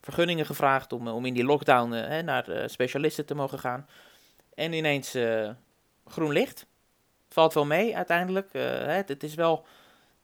[0.00, 3.88] vergunningen gevraagd om, om in die lockdown hè, naar specialisten te mogen gaan.
[4.54, 5.16] En ineens
[6.06, 6.66] groen licht.
[7.28, 8.52] Valt wel mee uiteindelijk.
[8.52, 9.66] Het, het, is wel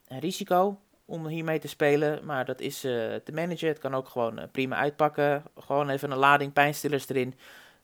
[0.07, 0.79] een risico
[1.11, 3.67] om hiermee te spelen, maar dat is te managen.
[3.67, 5.43] Het kan ook gewoon prima uitpakken.
[5.57, 7.33] Gewoon even een lading pijnstillers erin.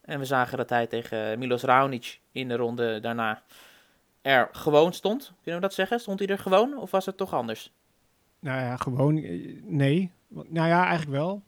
[0.02, 3.42] En we zagen dat hij tegen Milos Raonic in de ronde daarna
[4.22, 5.34] er gewoon stond.
[5.42, 6.00] Kunnen we dat zeggen?
[6.00, 7.72] Stond hij er gewoon of was het toch anders?
[8.40, 9.14] Nou ja, gewoon
[9.64, 10.12] nee.
[10.28, 11.42] Nou ja, eigenlijk wel.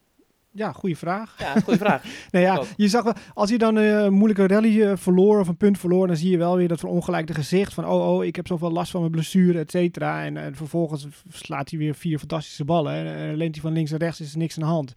[0.52, 1.36] Ja, goede vraag.
[1.40, 2.04] Ja, goede vraag.
[2.32, 5.58] nou ja, je zag wel, als je dan een moeilijke rally uh, verloor of een
[5.58, 8.48] punt verloor, dan zie je wel weer dat verongelijkte gezicht van oh, oh, ik heb
[8.48, 10.26] zoveel last van mijn blessure, et cetera.
[10.26, 12.94] En, en, vervolgens slaat hij weer vier fantastische ballen.
[12.94, 14.94] En, en leent hij van links naar rechts, is er niks aan de hand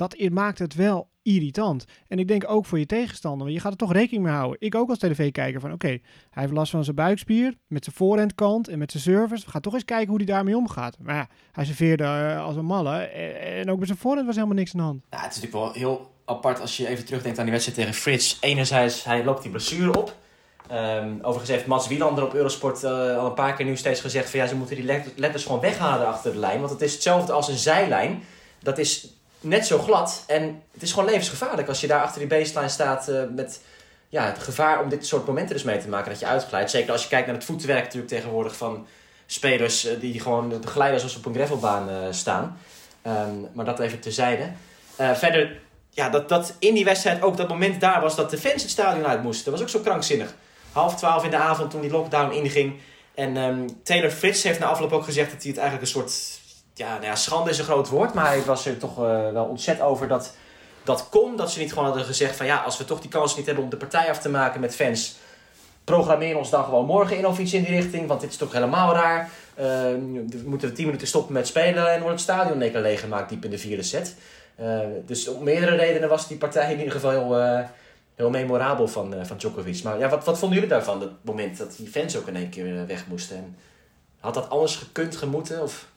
[0.00, 1.84] dat maakt het wel irritant.
[2.08, 4.60] En ik denk ook voor je tegenstander, want je gaat er toch rekening mee houden.
[4.60, 8.68] Ik ook als tv-kijker van, oké, hij heeft last van zijn buikspier, met zijn voorhandkant
[8.68, 9.44] en met zijn service.
[9.44, 10.96] We gaan toch eens kijken hoe hij daarmee omgaat.
[11.00, 14.34] Maar ja, hij serveerde eh, als een malle en, en ook met zijn voorhand was
[14.34, 15.02] helemaal niks aan de hand.
[15.10, 18.00] Nou, het is natuurlijk wel heel apart als je even terugdenkt aan die wedstrijd tegen
[18.00, 18.38] Frits.
[18.40, 20.16] Enerzijds, hij loopt die blessure op.
[20.68, 24.30] Ehm, overigens heeft Mats Wielander op Eurosport eh, al een paar keer nu steeds gezegd
[24.30, 26.58] van ja, ze moeten die let- letters gewoon weghalen achter de lijn.
[26.58, 28.22] Want het is hetzelfde als een zijlijn.
[28.62, 32.28] Dat is net zo glad en het is gewoon levensgevaarlijk als je daar achter die
[32.28, 33.60] baseline staat eh, met
[34.08, 36.70] ja, het gevaar om dit soort momenten dus mee te maken dat je uitglijdt.
[36.70, 38.86] Zeker als je kijkt naar het voetwerk natuurlijk tegenwoordig van
[39.26, 42.58] spelers eh, die gewoon glijden alsof ze op een gravelbaan eh, staan.
[43.02, 44.50] Ehm, maar dat even terzijde.
[45.14, 48.62] Verder ja, dat, dat in die wedstrijd ook dat moment daar was dat de fans
[48.62, 49.44] het stadion uit moesten.
[49.44, 50.34] Dat was ook zo krankzinnig.
[50.72, 52.80] Half twaalf in de avond toen die lockdown inging.
[53.14, 56.39] En ehm, Taylor Fritz heeft na afloop ook gezegd dat hij het eigenlijk een soort...
[56.80, 59.44] Ja, nou ja, schande is een groot woord, maar hij was er toch eh, wel
[59.44, 60.34] ontzet over dat
[60.84, 61.36] dat kon.
[61.36, 63.64] Dat ze niet gewoon hadden gezegd van ja, als we toch die kans niet hebben
[63.64, 65.18] om de partij af te maken met fans...
[65.84, 68.52] Programmeer ons dan gewoon morgen in of iets in die richting, want dit is toch
[68.52, 69.30] helemaal raar.
[69.54, 73.44] Ehm, we moeten tien minuten stoppen met spelen en wordt het stadion keer leeggemaakt diep
[73.44, 74.16] in de vierde set.
[74.54, 77.64] Eh, dus om meerdere redenen was die partij in ieder geval heel, eh,
[78.14, 79.82] heel memorabel van, van Djokovic.
[79.82, 82.50] Maar ja, wat, wat vonden jullie daarvan, het moment dat die fans ook in één
[82.50, 83.36] keer weg moesten?
[83.36, 83.56] En
[84.20, 85.62] had dat anders gekund, gemoeten?
[85.62, 85.89] Of...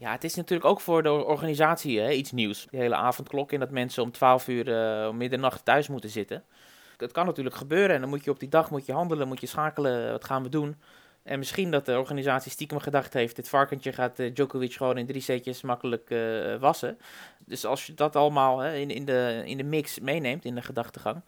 [0.00, 2.66] Ja, het is natuurlijk ook voor de organisatie hè, iets nieuws.
[2.70, 4.66] Die hele avondklok en dat mensen om 12 uur
[5.08, 6.44] om middernacht thuis moeten zitten.
[6.96, 9.40] Het kan natuurlijk gebeuren en dan moet je op die dag moet je handelen, moet
[9.40, 10.76] je schakelen, wat gaan we doen?
[11.22, 15.06] En misschien dat de organisatie stiekem gedacht heeft, dit varkentje gaat eh, Djokovic gewoon in
[15.06, 16.98] drie setjes makkelijk eh, wassen.
[17.38, 20.62] Dus als je dat allemaal hè, in, in, de, in de mix meeneemt, in de
[20.62, 21.22] gedachtegang,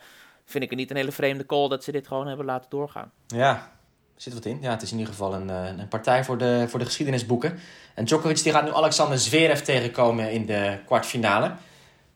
[0.44, 3.12] vind ik het niet een hele vreemde call dat ze dit gewoon hebben laten doorgaan.
[3.26, 3.72] Ja,
[4.22, 4.58] zit wat in.
[4.60, 7.58] Ja, het is in ieder geval een, eh, een partij voor de, voor de geschiedenisboeken.
[7.94, 11.54] En Djokovic die gaat nu Alexander Zverev tegenkomen in de kwartfinale.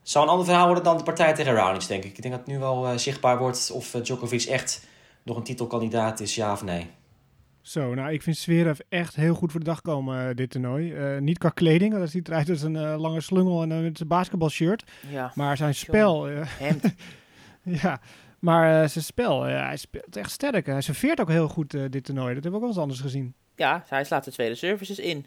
[0.07, 2.15] Zou een ander verhaal worden dan de partij tegen Raonic, denk ik.
[2.17, 4.87] Ik denk dat het nu wel eh, zichtbaar wordt of eh, Djokovic echt
[5.23, 6.87] nog een titelkandidaat is, ja of nee.
[7.61, 10.93] Zo, nou, ik vind Zverev echt heel goed voor de dag komen, dit toernooi.
[10.93, 14.83] Eh, niet qua kleding, want dat ziet eruit als een lange slungel en zijn basketbalshirt.
[15.09, 16.93] Ja, Maar zijn spel, hemd.
[17.81, 17.99] ja,
[18.39, 20.65] maar eh, zijn spel, eh, hij speelt echt sterk.
[20.65, 22.33] Hij serveert ook heel goed eh, dit toernooi.
[22.33, 23.33] Dat hebben we ook wel eens anders gezien.
[23.55, 25.25] Ja, hij slaat de tweede services in.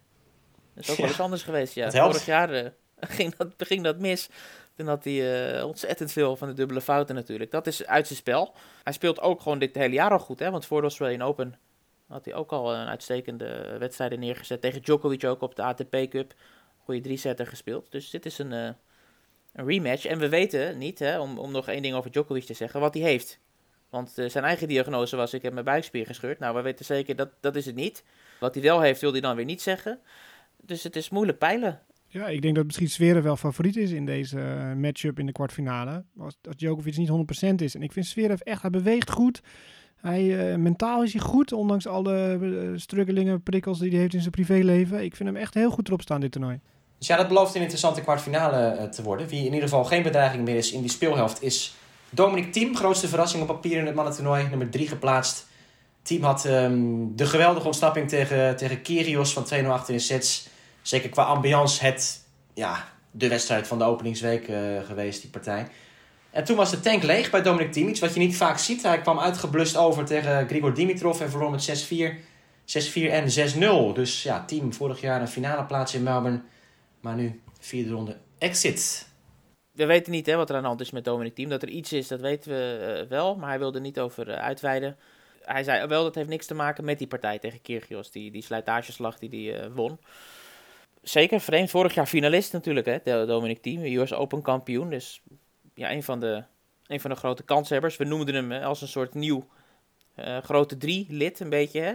[0.74, 1.74] Dat is ook Ja, wel eens anders geweest.
[1.74, 1.90] Ja.
[1.90, 2.70] Vorig jaar eh,
[3.16, 4.28] ging, dat, ging dat mis.
[4.76, 7.50] Toen had hij eh, ontzettend veel van de dubbele fouten natuurlijk.
[7.50, 8.54] Dat is uit zijn spel.
[8.84, 10.38] Hij speelt ook gewoon dit hele jaar al goed.
[10.38, 10.50] Hè?
[10.50, 11.54] Want voor de Australian Open
[12.08, 14.60] had hij ook al een uitstekende wedstrijden neergezet.
[14.60, 16.34] Tegen Djokovic ook op de ATP Cup.
[16.78, 17.90] Goede drie-setter gespeeld.
[17.90, 18.70] Dus dit is een, eh,
[19.52, 20.04] een rematch.
[20.04, 22.94] En we weten niet, hè, om, om nog één ding over Djokovic te zeggen, wat
[22.94, 23.38] hij heeft.
[23.90, 26.38] Want eh, zijn eigen diagnose was, ik heb mijn buikspier gescheurd.
[26.38, 28.04] Nou, we weten zeker, dat, dat is het niet.
[28.40, 29.98] Wat hij wel heeft, wil hij dan weer niet zeggen.
[30.62, 31.80] Dus het is moeilijk peilen.
[32.12, 35.32] Ja, ik denk dat misschien Zverev wel favoriet is in deze eh, matchup in de
[35.32, 36.04] kwartfinale.
[36.18, 37.10] Als, Djokovic niet
[37.52, 37.74] 100% is.
[37.74, 39.42] En ik vind Zverev echt, hij beweegt goed.
[39.96, 44.30] Hij, eh, mentaal is hij goed, ondanks alle uh, prikkels die hij heeft in zijn
[44.30, 45.04] privéleven.
[45.04, 46.60] Ik vind hem echt heel goed erop staan dit toernooi.
[47.00, 49.26] Dus ja, dat belooft een interessante kwartfinale eh, te worden.
[49.26, 51.74] Wie in ieder geval geen bedreiging meer is in die speelhelft is
[52.10, 52.76] Dominic Thiem.
[52.76, 55.46] Grootste verrassing op papier in het mannentoernooi, nummer 3 geplaatst.
[56.02, 56.80] Thiem had ehm,
[57.14, 60.48] de geweldige ontsnapping tegen, tegen Kyrgios van 2-0 achter in sets.
[60.82, 62.20] Zeker qua ambiance het,
[62.54, 65.66] ja, de wedstrijd van de openingsweek uh, geweest, die partij.
[66.30, 67.88] En toen was de tank leeg bij Dominic Thiem.
[67.88, 68.82] Iets wat je niet vaak ziet.
[68.82, 71.94] Hij kwam uitgeblust over tegen Grigor Dimitrov en verloor met 6-4.
[72.88, 73.94] 6-4 en 6-0.
[73.94, 76.40] Dus ja, Thiem vorig jaar een finale plaats in Melbourne.
[77.00, 79.08] Maar nu vierde ronde exit.
[79.72, 81.48] We weten niet hè, wat er aan de hand is met Dominic Thiem.
[81.48, 83.36] Dat er iets is, dat weten we uh, wel.
[83.36, 84.96] Maar hij wilde er niet over uh, uitweiden.
[85.42, 88.10] Hij zei wel, dat heeft niks te maken met die partij tegen Kyrgios.
[88.10, 89.98] Die, die slijtageslag die hij uh, won.
[91.02, 91.70] Zeker, vreemd.
[91.70, 93.84] Vorig jaar finalist natuurlijk, hè, Dominic Thiem.
[93.84, 94.90] US Open kampioen.
[94.90, 95.22] Dus
[95.74, 96.44] ja, een van de,
[96.86, 97.96] een van de grote kanshebbers.
[97.96, 99.48] We noemden hem als een soort nieuw
[100.42, 101.80] grote drie lid, een beetje.
[101.80, 101.94] Hè?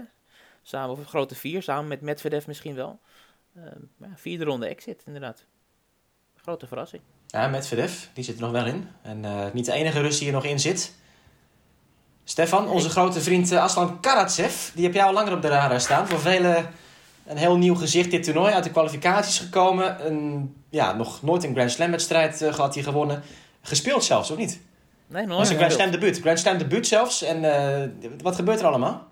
[0.64, 3.00] Samen, of grote vier, samen met Medvedev misschien wel.
[3.58, 3.64] Uh,
[4.00, 5.46] ja, vierde ronde exit, inderdaad.
[6.36, 7.02] Grote verrassing.
[7.28, 8.88] Ja, Medvedev, die zit er nog wel in.
[9.02, 10.94] En uh, niet de enige Rus die er nog in zit.
[12.24, 15.82] Stefan, onze grote vriend uh, Aslan Karatsev, die heb jij al langer op de radar
[15.82, 16.08] staan.
[16.08, 16.70] Voor velen
[17.26, 18.54] een heel nieuw gezicht dit toernooi.
[18.54, 20.06] Uit de kwalificaties gekomen.
[20.08, 23.24] Een, ja, nog nooit een Grand Slam wedstrijd uh, gehad, hij gewonnen.
[23.62, 24.60] Gespeeld zelfs, of niet?
[25.08, 25.38] Nee, nooit.
[25.38, 26.20] Dat is een Grand Slam debuut.
[26.20, 27.22] Grand Slam debuut zelfs.
[27.22, 29.08] En uh, wat gebeurt er allemaal?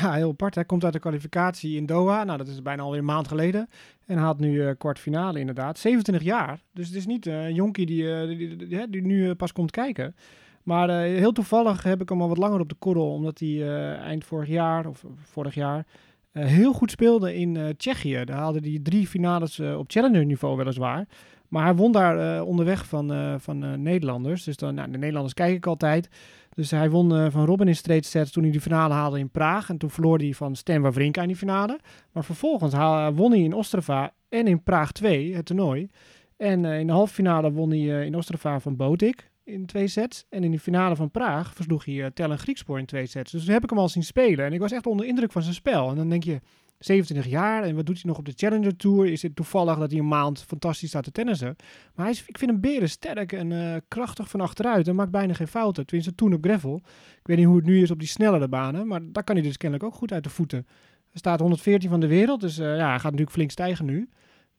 [0.00, 0.54] Ja, heel apart.
[0.54, 2.24] Hij komt uit de kwalificatie in Doha.
[2.24, 3.68] Nou, dat is bijna alweer een maand geleden.
[4.06, 5.78] En haalt nu uh, kwartfinale inderdaad.
[5.78, 6.60] 27 jaar.
[6.72, 10.16] Dus het is niet uh, een jonkie die, uh, die, nu pas komt kijken.
[10.62, 13.12] Maar heel toevallig heb ik hem al wat langer op de korrel.
[13.12, 15.86] Omdat hij eind vorig jaar, of vorig jaar,
[16.32, 18.24] heel goed speelde in Tsjechië.
[18.24, 21.06] Daar haalde hij drie finales op challenger niveau weliswaar.
[21.54, 24.44] Maar hij won daar eh, onderweg van, eh, van eh, Nederlanders.
[24.44, 26.08] Dus dan, nou, de Nederlanders kijk ik altijd.
[26.54, 29.30] Dus hij won eh, van Robin in straight sets toen hij de finale haalde in
[29.30, 29.68] Praag.
[29.68, 31.80] En toen verloor hij van Stan Wawrinka in die finale.
[32.12, 32.74] Maar vervolgens
[33.14, 35.88] won hij in Ostrava en in Praag 2 het toernooi.
[36.36, 39.86] En eh, in de halve finale won hij eh, in Ostrava van Botik in twee
[39.86, 40.26] sets.
[40.28, 43.32] En in de finale van Praag versloeg hij Tellen Griekspoor in twee sets.
[43.32, 44.44] Dus toen heb ik hem al zien spelen.
[44.44, 45.90] En ik was echt onder indruk van zijn spel.
[45.90, 46.40] En dan denk je,
[46.78, 49.06] 27 jaar en wat doet hij nog op de Challenger Tour?
[49.06, 51.56] Is het toevallig dat hij een maand fantastisch staat te tennissen?
[51.94, 55.10] Maar hij is, ik vind hem beren sterk en uh, krachtig van achteruit en maakt
[55.10, 55.86] bijna geen fouten.
[55.86, 56.80] Tenminste toen op gravel.
[57.18, 59.44] Ik weet niet hoe het nu is op die snellere banen, maar daar kan hij
[59.44, 60.66] dus kennelijk ook goed uit de voeten.
[61.08, 64.08] Hij staat 114 van de wereld, dus uh, ja, hij gaat natuurlijk flink stijgen nu.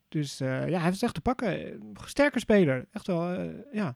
[0.08, 1.80] Dus uh, ja, hij heeft het echt te pakken.
[2.06, 2.88] Sterker speler.
[2.92, 3.96] Echt wel, ja.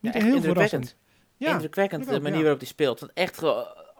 [0.00, 0.96] Niet ja, heel indrukwekkend.
[1.36, 3.00] Ja, indrukwekkend de manier waarop hij speelt.
[3.00, 3.40] Want echt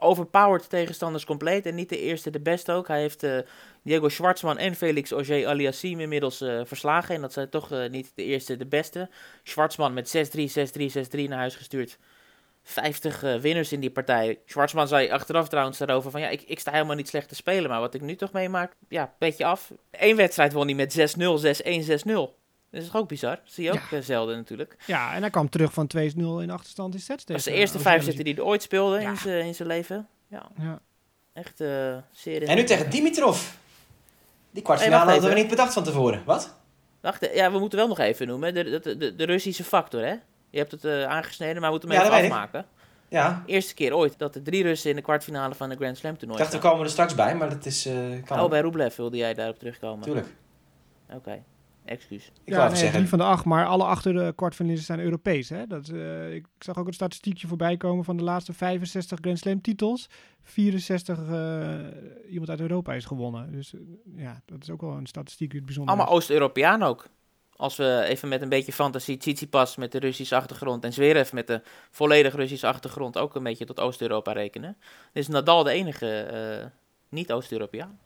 [0.03, 1.65] overpowered tegenstanders compleet.
[1.65, 2.87] En niet de eerste, de beste ook.
[2.87, 3.37] Hij heeft uh,
[3.83, 7.15] Diego Schwartzman en Felix Auger Aliassime inmiddels uh, verslagen.
[7.15, 9.09] En dat zijn toch uh, niet de eerste, de beste.
[9.43, 11.97] Schwartzman met 6-3, 6-3, 6-3 naar huis gestuurd.
[12.63, 14.39] 50 winners in die partij.
[14.45, 16.21] Schwartzman zei achteraf trouwens daarover van...
[16.21, 17.69] ja, ik, ik sta helemaal niet slecht te spelen...
[17.69, 19.71] maar wat ik nu toch meemaak, ja, beetje af.
[19.91, 21.23] Eén wedstrijd won hij met 6-0,
[22.03, 22.42] 6-1, 6-0.
[22.73, 23.35] Dat is ook bizar.
[23.35, 24.01] Dat zie je ook ja.
[24.01, 24.75] zelden natuurlijk.
[24.85, 27.25] Ja, en hij kwam terug van 2-0 in achterstand in sets.
[27.25, 29.25] Dat is de eerste vijf zetten die hij ooit speelde ja.
[29.25, 30.07] in zijn leven.
[30.27, 30.49] Ja.
[30.57, 30.79] ja.
[31.33, 32.43] Echt uh, zeer...
[32.43, 33.47] En nu tegen Dimitrov.
[34.51, 36.21] Die kwartfinale hey, hadden we niet bedacht van tevoren.
[36.25, 36.55] Wat?
[37.01, 38.53] Wacht, ja, we moeten wel nog even noemen.
[38.53, 40.15] De, de, de, de Russische factor, hè?
[40.49, 42.65] Je hebt het uh, aangesneden, maar we moeten hem ja, even afmaken.
[43.09, 43.43] Ja.
[43.45, 46.39] Eerste keer ooit dat de drie Russen in de kwartfinale van de Grand Slam toernooi
[46.39, 47.87] Ik dacht, we komen er straks bij, maar dat is...
[47.87, 50.03] Uh, kan oh, bij Rublev wilde jij daarop terugkomen.
[50.03, 50.27] Tuurlijk.
[51.07, 51.15] Oké.
[51.15, 51.43] Okay.
[51.85, 52.31] Excuus.
[52.43, 52.97] Ik ja, nee, zeggen.
[52.97, 55.49] drie van de acht, maar alle achter de kwartfinalisten zijn Europees.
[55.49, 55.67] Hè?
[55.67, 59.61] Dat, uh, ik zag ook een statistiekje voorbij komen van de laatste 65 Grand Slam
[59.61, 60.09] titels.
[60.43, 61.79] 64 uh,
[62.29, 63.51] iemand uit Europa is gewonnen.
[63.51, 63.81] Dus uh,
[64.15, 67.07] ja, dat is ook wel een statistiek die het bijzonder Allemaal Oost-Europeaan ook.
[67.55, 71.47] Als we even met een beetje fantasie Tsitsipas met de Russische achtergrond en Zverev met
[71.47, 74.77] de volledig Russische achtergrond ook een beetje tot Oost-Europa rekenen.
[75.13, 76.71] is Nadal de enige
[77.09, 77.99] niet-Oost-Europeaan.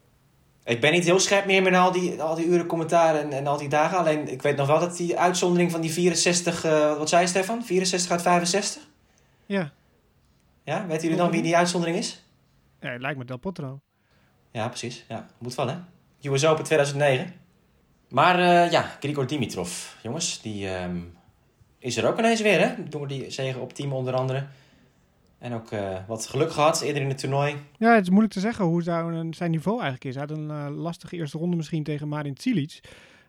[0.67, 3.47] Ik ben niet heel scherp meer met al die, al die uren commentaar en, en
[3.47, 3.97] al die dagen.
[3.97, 7.27] Alleen ik weet nog wel dat die uitzondering van die 64, uh, wat zei je
[7.27, 7.65] Stefan?
[7.65, 8.81] 64 uit 65?
[9.45, 9.71] Ja.
[10.63, 12.23] Ja, weten jullie dan wie die uitzondering is?
[12.79, 13.79] Ja, het lijkt me Del Potro.
[14.51, 15.05] Ja, precies.
[15.07, 15.75] Ja, moet wel hè.
[16.21, 17.33] US Open 2009.
[18.09, 21.17] Maar uh, ja, Grigor Dimitrov, jongens, die um,
[21.79, 22.89] is er ook ineens weer hè.
[22.89, 24.45] Door die zegen op team onder andere.
[25.39, 27.55] En ook uh, wat geluk gehad eerder in het toernooi.
[27.77, 28.83] Ja, het is moeilijk te zeggen hoe
[29.31, 30.15] zijn niveau eigenlijk is.
[30.15, 32.79] Hij had een uh, lastige eerste ronde misschien tegen Marin Cilic.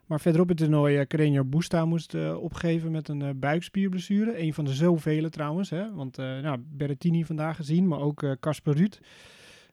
[0.06, 4.40] Maar verderop het toernooi uh, Carreño Busta moest opgeven met een uh, buikspierblessure.
[4.40, 5.70] Een van de zoveel trouwens.
[5.70, 5.94] Hè?
[5.94, 8.98] Want nou, Berrettini vandaag gezien, maar ook Casper Ruud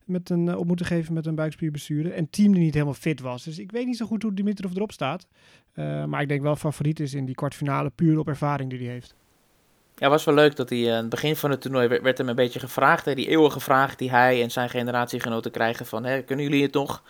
[0.05, 2.11] met een, op moeten geven met een buikspierblessure.
[2.11, 3.43] En team die niet helemaal fit was.
[3.43, 5.27] Dus ik weet niet zo goed hoe Dimitrov erop staat.
[6.07, 9.15] maar ik denk wel favoriet is in die kwartfinale puur op ervaring die hij heeft.
[9.97, 12.35] Ja, was wel leuk dat hij aan het begin van het toernooi werd, hem een
[12.35, 13.05] beetje gevraagd.
[13.05, 16.73] Hè, die eeuwige vraag die hij en zijn generatiegenoten krijgen van, hè, kunnen jullie het
[16.73, 17.03] nog?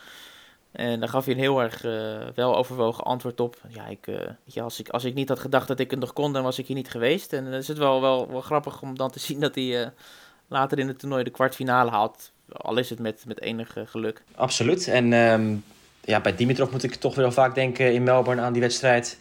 [0.72, 3.58] En daar gaf hij een heel erg uh, wel overwogen antwoord op.
[3.68, 4.08] Ja, ik,
[4.44, 6.60] ja als, ik, als ik niet had gedacht dat ik het nog kon, dan was
[6.60, 7.34] ik hier niet geweest.
[7.34, 9.92] En dan is het wel, wel, wel grappig om dan te zien dat hij
[10.48, 12.32] later in het toernooi de kwartfinale haalt.
[12.52, 14.24] Al is het met, met enig geluk.
[14.36, 14.88] Absoluut.
[14.88, 15.64] En um,
[16.02, 19.20] ja, bij Dimitrov moet ik toch wel vaak denken in Melbourne aan die wedstrijd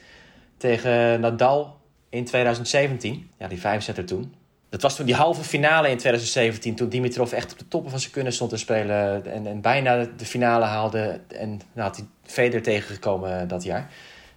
[0.57, 1.83] tegen Nadal
[2.15, 3.31] in 2017.
[3.39, 4.35] Ja, die vijfzetter toen.
[4.69, 6.75] Dat was toen die halve finale in 2017.
[6.75, 9.27] Toen Dimitrov echt op de toppen van zijn kunnen stond te spelen.
[9.33, 11.21] En, en bijna de finale haalde.
[11.29, 13.91] En nou, had hij Federer tegengekomen dat jaar.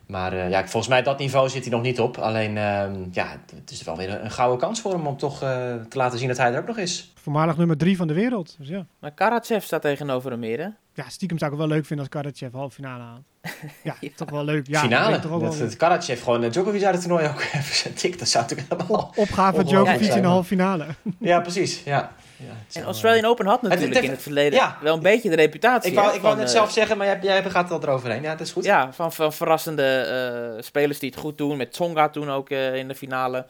[0.07, 2.17] Maar uh, ja, volgens mij dat niveau zit hij nog niet op.
[2.17, 5.43] Alleen, uh, ja, het is wel weer een, een gouden kans voor hem om toch
[5.43, 5.49] uh,
[5.89, 7.13] te laten zien dat hij er ook nog is.
[7.21, 8.55] Voormalig nummer drie van de wereld.
[8.59, 8.85] Dus ja.
[8.99, 10.67] Maar Karatsev staat tegenover hem meer, hè?
[10.93, 13.23] Ja, stiekem zou ik het wel leuk vinden als Karatsev halve finale haalt.
[13.83, 14.67] Ja, ja, toch wel leuk.
[14.67, 15.19] Ja, finale.
[15.19, 18.19] Toch dat, dat Karatsev gewoon Djokovic uit het toernooi ook even zijn tik.
[18.19, 18.99] Dat zou natuurlijk helemaal...
[18.99, 20.85] Op, opgave Djokovic in de halve finale.
[21.19, 21.83] Ja, precies.
[21.83, 22.11] Ja.
[22.37, 25.29] Ja, en Australian Open had natuurlijk het, het, in het verleden ja, wel een beetje
[25.29, 25.89] de reputatie.
[25.89, 28.21] Ik wou, ik wou net uh, zelf zeggen, maar jij, jij gaat er eroverheen.
[28.21, 28.63] Ja, dat is goed.
[28.63, 31.57] Ja, van, van verrassende uh, spelers die het goed doen.
[31.57, 33.45] Met Tsonga toen ook uh, in de finale.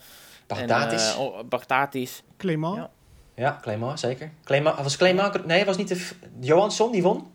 [0.48, 1.14] Bagdatis.
[1.14, 2.24] En, oh, Bagdatis.
[2.38, 2.76] Clément.
[2.76, 2.90] Ja,
[3.36, 4.32] ja Clément, zeker.
[4.44, 5.46] Clément, was Clément...
[5.46, 6.10] Nee, was niet de...
[6.40, 7.32] Johansson, die won.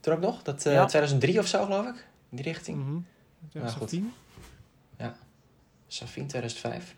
[0.00, 0.42] Toen ook nog.
[0.42, 0.84] Dat, ja.
[0.84, 2.06] 2003 of zo, geloof ik.
[2.30, 2.76] In die richting.
[2.76, 3.06] Mm -hmm.
[3.50, 4.12] 2010.
[4.98, 5.14] Ja.
[5.86, 6.94] Safin 2005.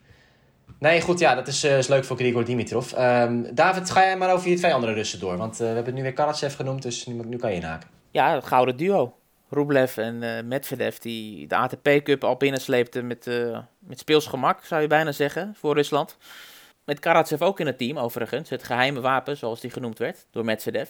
[0.79, 2.93] Nee, goed, ja, dat is, uh, is leuk voor Grigor Dimitrov.
[2.99, 5.37] Um, David, ga jij maar over je twee andere Russen door.
[5.37, 7.89] Want uh, we hebben nu weer Karatsev genoemd, dus nu, nu kan je inhaken.
[8.11, 9.17] Ja, het gouden duo.
[9.51, 13.27] Rublev en uh, Medvedev, die de ATP Cup al binnensleepten met,
[13.79, 16.17] met speels gemak, zou je bijna zeggen, voor Rusland.
[16.85, 18.51] Met Karatsev ook in het team, overigens.
[18.51, 20.89] Het geheime wapen, zoals die genoemd werd, door Medvedev.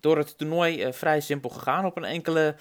[0.00, 2.54] Door het toernooi vrij simpel gegaan op een enkele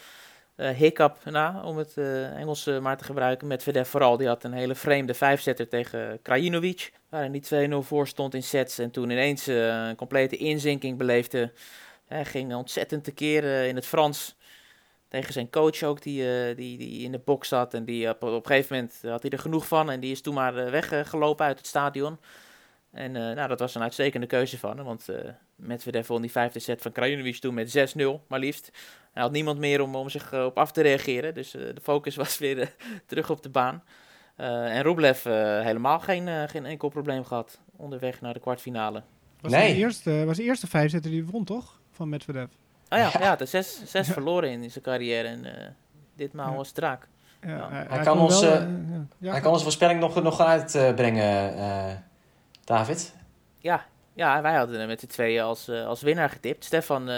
[0.56, 3.48] hiccup na, om het uh, Engels uh, maar te gebruiken.
[3.48, 6.92] Met Medvedev vooral, die had een hele vreemde vijfzetter tegen Krajinovic.
[7.10, 11.52] Waarin die 2-0 voor stond in sets en toen ineens een complete inzinking beleefde.
[12.06, 14.36] Hij ging ontzettend tekeer in het Frans
[15.08, 17.74] tegen zijn coach ook, die, die, die in de box zat.
[17.74, 20.22] En die op, op een gegeven moment had hij er genoeg van en die is
[20.22, 22.18] toen maar weggelopen uit het stadion.
[22.94, 25.08] En nou, dat was een uitstekende keuze van hem, want
[25.56, 28.72] Medvedev won die vijfde set van Krajinovic toen met 6-0, maar liefst.
[29.14, 31.34] Hij had niemand meer om, om zich eh, op af te reageren.
[31.34, 32.68] Dus eh, de focus was weer eh,
[33.06, 33.84] terug op de baan.
[34.36, 35.24] en Rublev
[35.64, 39.04] helemaal geen, geen enkel probleem gehad onderweg naar de kwartfinale.
[39.42, 39.74] Was nee.
[39.74, 41.80] de eerste, was de eerste vijfzetter die won, toch?
[41.92, 42.44] Van Medvedev.
[42.90, 43.20] Oh ja, ja.
[43.20, 45.28] ja de zes, zes verloren in zijn carrière.
[45.28, 45.46] En
[46.16, 46.56] ditmaal ja.
[46.56, 47.08] was strak.
[47.42, 52.04] Ja, hij, hij, kan ons, wel, hij kan onze voorspelling nog, nog uitbrengen,
[52.64, 53.16] David.
[53.58, 56.66] Ja, ja, wij hadden hem met de tweeën als, als winnaar getipt.
[56.66, 57.10] Stefan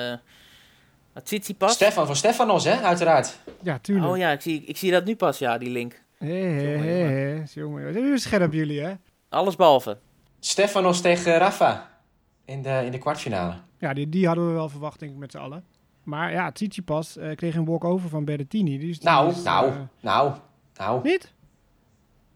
[1.23, 1.73] Tsitsipas.
[1.73, 3.39] Stefan van Stefanos, hè, uiteraard.
[3.61, 4.11] Ja, tuurlijk.
[4.11, 6.01] Oh ja, ik zie, ik zie dat nu pas, ja, die link.
[6.17, 8.09] Hé, hé, hé, jongen.
[8.11, 8.93] Wat scherp jullie, hè?
[9.29, 9.97] Alles behalve.
[10.39, 11.89] Stefanos tegen Rafa
[12.45, 13.53] in de, in de kwartfinale.
[13.77, 15.63] Ja, die, die hadden we wel verwacht, denk ik, met z'n allen.
[16.03, 18.89] Maar ja, Tsitsipas uh, kreeg een walk-over van Berrettini.
[18.89, 20.33] Is, nou, nou, uh, nou,
[20.75, 21.03] nou.
[21.03, 21.33] Niet?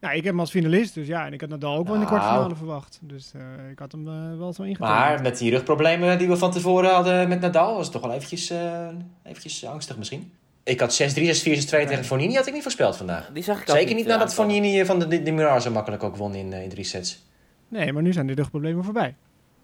[0.02, 1.26] Ja, ik heb hem als finalist, dus ja.
[1.26, 2.18] En ik had Nadal ook wel in de nou.
[2.18, 3.00] kwartfinale verwacht.
[3.02, 4.98] Dus uh, ik had hem uh, wel zo ingetekend.
[4.98, 7.76] Maar met die rugproblemen die we van tevoren hadden met Nadal...
[7.76, 8.88] was het toch wel eventjes, uh,
[9.24, 10.32] eventjes angstig misschien.
[10.64, 11.30] Ik had 6-3, 6-4, 6-2
[11.70, 12.36] tegen Fonini.
[12.36, 13.30] Had ik niet voorspeld vandaag.
[13.34, 16.16] Die zag ik Zeker niet nadat Fonini van de, de, de Mirar zo makkelijk ook
[16.16, 17.26] won in, in drie sets.
[17.68, 19.16] Nee, maar nu zijn de rugproblemen voorbij.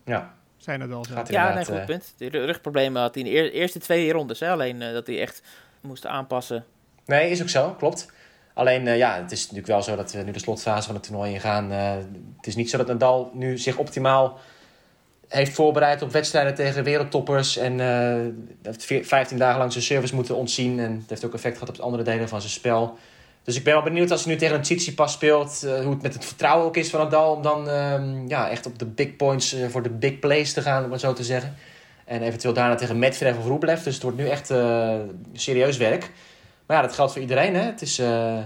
[0.06, 0.34] Ja.
[0.58, 1.24] Zijn het al zo.
[1.28, 2.14] Ja, nee, goed punt.
[2.18, 4.40] De rugproblemen had hij in de eerste twee rondes.
[4.40, 4.52] Hè?
[4.52, 5.42] Alleen dat hij echt
[5.82, 6.66] moest aanpassen.
[7.06, 7.74] Nee, is ook zo.
[7.78, 8.14] Klopt.
[8.56, 11.04] Alleen uh, ja, het is natuurlijk wel zo dat we nu de slotfase van het
[11.04, 11.72] toernooi ingaan.
[11.72, 11.92] Uh,
[12.38, 14.40] het is niet zo dat Nadal nu zich optimaal
[15.28, 17.58] heeft voorbereid op wedstrijden tegen wereldtoppers.
[17.58, 17.80] En
[18.64, 20.80] heeft 15 dagen lang zijn service moeten ontzien.
[20.80, 22.98] En het heeft ook effect gehad op andere delen van zijn spel.
[23.44, 25.62] Dus ik ben wel benieuwd als hij nu tegen een Tsitsipas speelt.
[25.62, 27.36] hoe het met het vertrouwen ook is van Nadal.
[27.36, 30.86] Om dan ehm, ja, echt op de big points voor de big plays te gaan,
[30.86, 31.56] om het zo te zeggen.
[32.06, 33.84] En eventueel daarna tegen Medvedev of Rublev.
[33.84, 34.54] Dus het wordt nu echt
[35.34, 36.12] serieus werk.
[36.66, 37.56] Maar ja, dat geldt voor iedereen.
[37.56, 37.62] Hè?
[37.62, 38.00] Het is...
[38.00, 38.38] Uh...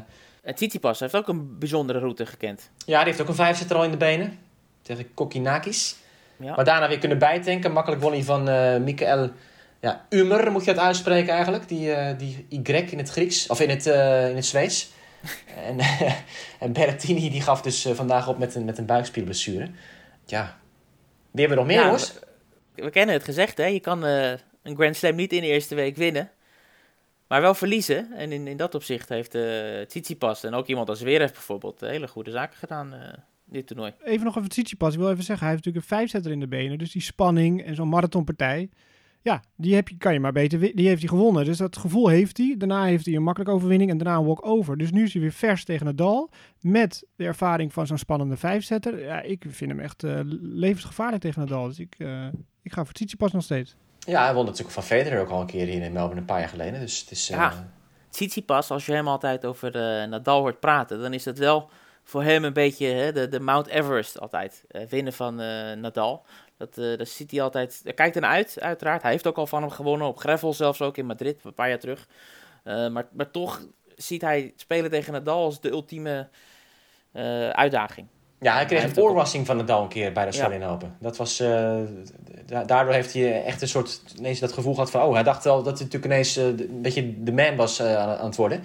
[0.41, 2.69] En Tsitsipas heeft ook een bijzondere route gekend.
[2.85, 4.39] Ja, die heeft ook een vijfzetter al in de benen.
[4.81, 5.95] Tegen Kokinakis.
[6.37, 6.55] Ja.
[6.55, 7.71] Maar daarna weer kunnen bijtanken.
[7.71, 9.29] Makkelijk volley van uh, Michael
[9.79, 11.67] ja, Umer, moet je het uitspreken eigenlijk.
[11.67, 14.91] Die, uh, die Y in het Grieks, of in het, uh, in het Zweeds.
[15.67, 15.79] en,
[16.59, 19.69] en Berrettini die gaf dus vandaag op met een, met een buikspierblessure.
[20.25, 20.57] Ja,
[21.31, 21.97] wie hebben we nog meer, ja,
[22.75, 23.65] we, we, kennen het gezegd, hè.
[23.65, 26.29] Je kan een Grand Slam niet in de eerste week winnen.
[27.29, 28.11] Maar wel verliezen.
[28.11, 32.07] En in, in dat opzicht heeft uh, Tsitsipas en ook iemand als Zverev bijvoorbeeld hele
[32.07, 32.99] goede zaken gedaan uh,
[33.45, 33.93] dit toernooi.
[34.03, 34.93] Even nog over Tsitsipas.
[34.93, 36.77] Ik wil even zeggen, hij heeft natuurlijk een vijfzetter in de benen.
[36.77, 38.69] Dus die spanning en zo'n marathonpartij.
[39.21, 40.59] Ja, die heb je, kan je maar beter.
[40.59, 41.45] Die heeft hij gewonnen.
[41.45, 42.55] Dus dat gevoel heeft hij.
[42.57, 44.77] Daarna heeft hij een makkelijke overwinning en daarna een walk-over.
[44.77, 46.29] Dus nu is hij weer vers tegen Nadal.
[46.59, 48.99] Met de ervaring van zo'n spannende vijfzetter.
[48.99, 50.03] Ja, ik vind hem echt
[50.41, 51.67] levensgevaarlijk tegen Nadal.
[51.67, 51.97] Dus ik,
[52.61, 53.75] ik ga voor Tsitsipas nog steeds.
[54.09, 56.39] Ja, hij won natuurlijk van Federer ook al een keer hier in Melbourne een paar
[56.39, 56.79] jaar geleden.
[56.79, 57.27] Dus het is...
[57.27, 57.57] Ja, uh...
[58.09, 61.69] Tsitsipas, als je hem altijd over uh, Nadal hoort praten, dan is dat wel
[62.03, 64.63] voor hem een beetje hè, de, de Mount Everest altijd.
[64.71, 65.35] Uh, winnen van
[65.79, 66.25] Nadal.
[66.57, 67.79] Dat, dat ziet hij altijd...
[67.83, 69.01] Hij kijkt ernaar uit, uiteraard.
[69.01, 71.69] Hij heeft ook al van hem gewonnen, op gravel zelfs ook in Madrid, een paar
[71.69, 72.07] jaar terug.
[72.63, 73.61] maar, maar toch
[73.95, 76.27] ziet hij spelen tegen Nadal als de ultieme
[77.51, 78.07] uitdaging.
[78.41, 80.67] Ja, hij kreeg een oorwassing van Nadal een keer bij de Australian ja.
[80.67, 80.95] Open.
[80.99, 81.79] Dat was, uh,
[82.45, 85.01] daardoor heeft hij echt een soort, ineens dat gevoel gehad van...
[85.01, 87.97] Oh, hij dacht wel dat hij natuurlijk ineens uh, een beetje de man was uh,
[87.97, 88.63] aan, het worden.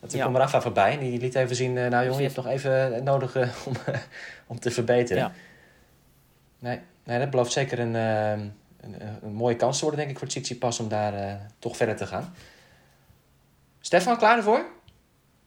[0.00, 0.24] Dat toen ja.
[0.24, 1.72] kwam Rafa voorbij en die liet even zien...
[1.72, 3.72] nou jongen, je hebt nog even nodig om,
[4.46, 5.22] om te verbeteren.
[5.22, 5.32] Ja.
[6.58, 8.52] Nee, nee, dat belooft zeker een, een,
[9.22, 10.80] een, mooie kans te worden, denk ik, voor Tsitsipas...
[10.80, 12.34] om daar toch verder te gaan.
[13.80, 14.64] Stefan, klaar ervoor?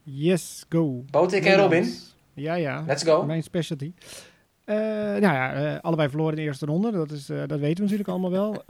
[0.03, 1.03] Yes, go.
[1.10, 2.09] Botik en Robin...
[2.39, 2.84] Ja, ja.
[2.88, 3.25] Let's go.
[3.25, 3.93] Mijn specialty.
[4.69, 6.91] Uh, nou ja, uh, allebei verloren in de eerste ronde.
[6.91, 8.63] Dat, is, uh, dat weten we natuurlijk allemaal wel.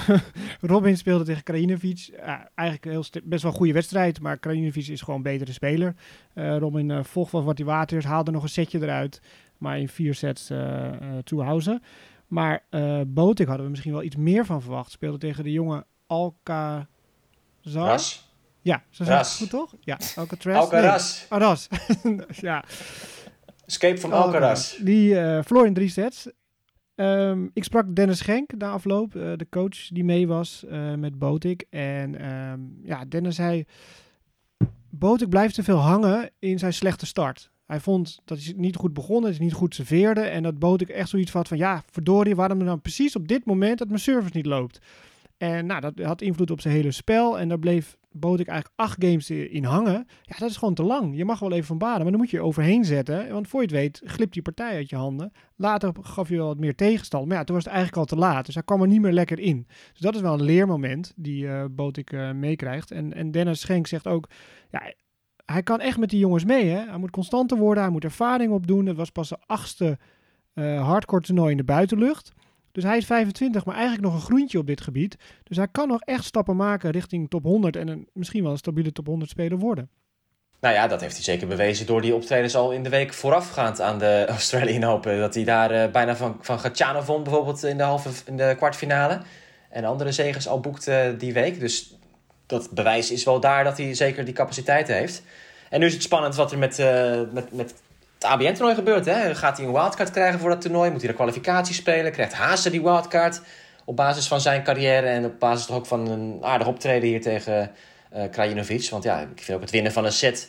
[0.72, 2.10] Robin speelde tegen Krajinovic.
[2.54, 4.20] eigenlijk heel best wel een goede wedstrijd.
[4.20, 5.94] Maar Krajinovic is gewoon een betere speler.
[6.34, 8.04] Robin vocht wel wat hij water is.
[8.04, 9.20] Haalde nog een setje eruit.
[9.58, 10.52] Maar in vier sets
[11.24, 11.82] toehouden.
[12.26, 12.64] Maar
[13.06, 14.90] Botik hadden we misschien wel iets meer van verwacht.
[14.90, 16.86] Speelde tegen de jonge Alcazar.
[17.62, 18.29] Ras.
[18.62, 19.74] Ja, zo zeg het goed toch?
[19.80, 20.56] Ja, Alcatraz.
[20.56, 21.18] Alcaraz.
[21.18, 21.28] Nee.
[21.28, 21.68] Alcaraz.
[22.40, 22.64] ja.
[23.66, 24.76] Escape from Alcaraz.
[24.76, 26.28] Die uh, verloor in drie sets.
[26.94, 31.18] Um, ik sprak Dennis Schenk na afloop, uh, de coach die mee was uh, met
[31.18, 31.64] Botik.
[31.70, 33.64] En um, ja, Dennis zei,
[34.88, 37.50] Botik blijft te veel hangen in zijn slechte start.
[37.66, 40.20] Hij vond dat hij niet goed begon, dat hij niet goed serveerde.
[40.20, 43.78] En dat Botik echt zoiets had van, ja, verdorie, waarom dan precies op dit moment
[43.78, 44.80] dat mijn service niet loopt.
[45.40, 47.38] En nou, dat had invloed op zijn hele spel.
[47.38, 50.06] En daar bleef bood ik eigenlijk acht games in hangen.
[50.22, 51.16] Ja, dat is gewoon te lang.
[51.16, 53.32] Je mag wel even van baden, maar dan moet je overheen zetten.
[53.32, 55.32] Want voor je het weet, glipt die partij uit je handen.
[55.56, 57.26] Later gaf je wel wat meer tegenstand.
[57.26, 58.46] Maar ja, toen was het eigenlijk al te laat.
[58.46, 59.66] Dus hij kwam er niet meer lekker in.
[59.92, 62.90] Dus dat is wel een leermoment die uh, Botik uh, meekrijgt.
[62.90, 64.28] En, en Dennis Schenk zegt ook...
[64.70, 64.92] Ja,
[65.44, 66.68] hij kan echt met die jongens mee.
[66.68, 66.84] Hè?
[66.88, 67.82] Hij moet constanter worden.
[67.82, 68.86] Hij moet ervaring opdoen.
[68.86, 69.98] Het was pas de achtste
[70.54, 72.32] uh, hardcore toernooi in de buitenlucht.
[72.72, 75.16] Dus hij is 25, maar eigenlijk nog een groentje op dit gebied.
[75.42, 78.58] Dus hij kan nog echt stappen maken richting top 100 en een, misschien wel een
[78.58, 79.90] stabiele top 100 speler worden.
[80.60, 83.80] Nou ja, dat heeft hij zeker bewezen door die optredens al in de week voorafgaand
[83.80, 85.18] aan de Australian Open.
[85.18, 88.54] Dat hij daar uh, bijna van, van Gatjana won, bijvoorbeeld in de, halve, in de
[88.56, 89.20] kwartfinale.
[89.70, 91.60] En andere zegers al boekte die week.
[91.60, 91.94] Dus
[92.46, 95.22] dat bewijs is wel daar dat hij zeker die capaciteiten heeft.
[95.70, 97.74] En nu is het spannend wat er met, uh, met, met
[98.20, 99.04] het ABN-toernooi gebeurt.
[99.04, 99.34] Hè?
[99.34, 100.90] Gaat hij een wildcard krijgen voor dat toernooi?
[100.90, 102.12] Moet hij de kwalificatie spelen?
[102.12, 103.40] Krijgt Haase die wildcard?
[103.84, 107.20] Op basis van zijn carrière en op basis toch ook van een aardig optreden hier
[107.20, 107.70] tegen
[108.16, 108.88] uh, Krajinovic.
[108.90, 110.48] Want ja, ik vind ook het winnen van een set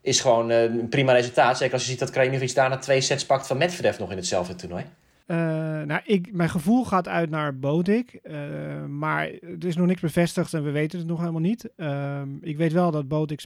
[0.00, 1.56] is gewoon uh, een prima resultaat.
[1.56, 4.54] Zeker als je ziet dat Krajinovic daarna twee sets pakt van Medvedev nog in hetzelfde
[4.54, 4.84] toernooi.
[5.26, 5.36] Uh,
[5.82, 8.20] nou, ik, mijn gevoel gaat uit naar Bodik.
[8.22, 11.70] Uh, maar er is nog niks bevestigd en we weten het nog helemaal niet.
[11.76, 13.40] Uh, ik weet wel dat Bodik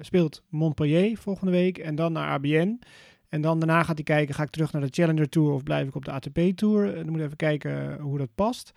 [0.00, 2.80] speelt Montpellier volgende week en dan naar ABN.
[3.28, 5.88] En dan daarna gaat hij kijken, ga ik terug naar de Challenger Tour of blijf
[5.88, 6.96] ik op de ATP Tour?
[6.96, 8.72] En dan moet even kijken hoe dat past.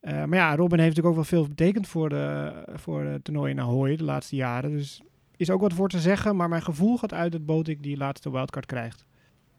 [0.00, 3.60] maar ja, Robin heeft natuurlijk ook wel veel betekend voor de, voor de toernooi in
[3.60, 4.70] Ahoy de laatste jaren.
[4.70, 5.02] Dus
[5.36, 6.36] is ook wat voor te zeggen.
[6.36, 9.04] Maar mijn gevoel gaat uit dat Botik die laatste wildcard krijgt.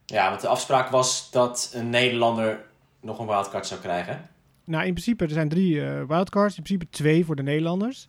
[0.06, 2.64] Ja, want de afspraak was dat een Nederlander
[3.00, 4.28] nog een wildcard zou krijgen.
[4.64, 6.56] Nou, in principe, er zijn drie uh, wildcards.
[6.56, 8.08] In principe twee voor de Nederlanders.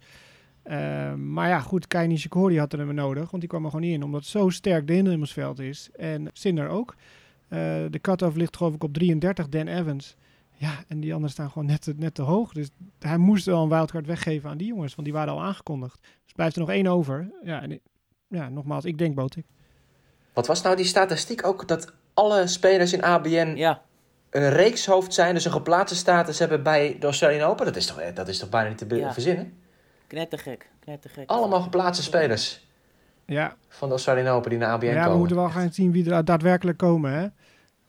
[0.65, 3.85] Uh, maar ja, goed, Kai Nishikori had er hem nodig, want die kwam er gewoon
[3.85, 4.03] niet in.
[4.03, 5.89] Omdat zo sterk de inhemelsveld is.
[5.95, 6.95] En Sinner ook.
[7.49, 10.15] Uh, de cut-off ligt geloof ik op 33, Dan Evans.
[10.53, 12.53] Ja, en die anderen staan gewoon net, net te hoog.
[12.53, 12.69] Dus
[12.99, 15.99] hij moest wel een wildcard weggeven aan die jongens, want die waren al aangekondigd.
[16.23, 17.31] Dus blijft er nog één over.
[17.43, 17.79] Ja, en,
[18.27, 19.45] ja nogmaals, ik denk Botik.
[20.37, 21.67] Wat was nou die statistiek ook?
[21.67, 23.81] Dat alle spelers in ABN ja.
[24.29, 27.65] een reekshoofd zijn, dus een geplaatste status hebben bij de Australian Open.
[27.65, 29.13] Dat is toch, dat is toch bijna niet te ja.
[29.13, 29.53] verzinnen?
[30.07, 31.29] Knettergek, knettergek.
[31.29, 32.67] Allemaal geplaatste spelers.
[33.25, 33.55] Ja.
[33.67, 35.07] Van de Australian Open die naar ABN ja, komen.
[35.07, 37.27] Ja, we moeten wel gaan zien wie er daadwerkelijk komen, hè.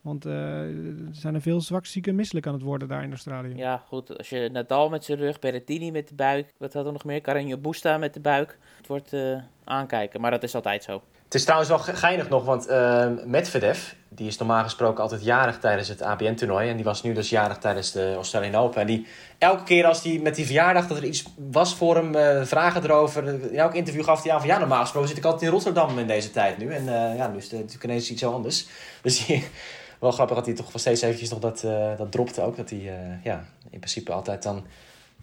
[0.00, 3.56] Want uh, er zijn er veel zwakzieken misselijk aan het worden daar in Australië.
[3.56, 4.18] Ja, goed.
[4.18, 6.52] Als je Nadal met zijn rug, Berrettini met de buik.
[6.58, 7.20] Wat had er nog meer?
[7.20, 8.58] Carreño Busta met de buik.
[8.76, 11.02] Het wordt uh, aankijken, maar dat is altijd zo.
[11.28, 15.58] Het is trouwens wel geinig nog, want uh, Medvedev, die is normaal gesproken altijd jarig
[15.58, 16.68] tijdens het ABN-toernooi.
[16.68, 18.80] En die was nu dus jarig tijdens de Australian Open.
[18.80, 19.06] En die,
[19.38, 22.82] elke keer als hij met die verjaardag, dat er iets was voor hem, uh, vragen
[22.82, 23.28] erover.
[23.28, 25.98] In elk interview gaf hij aan van ja, normaal gesproken zit ik altijd in Rotterdam
[25.98, 26.72] in deze tijd nu.
[26.72, 28.66] En uh, ja, nu is het natuurlijk ineens iets anders.
[29.02, 29.44] Dus die,
[29.98, 31.60] wel grappig dat hij toch wel steeds eventjes nog dat,
[31.98, 32.56] dat dropte ook.
[32.56, 34.66] Dat hij ja, in principe altijd dan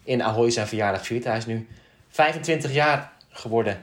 [0.03, 1.24] in Ahoy zijn verjaardag viert.
[1.24, 1.68] Hij is nu
[2.10, 3.78] 25 jaar geworden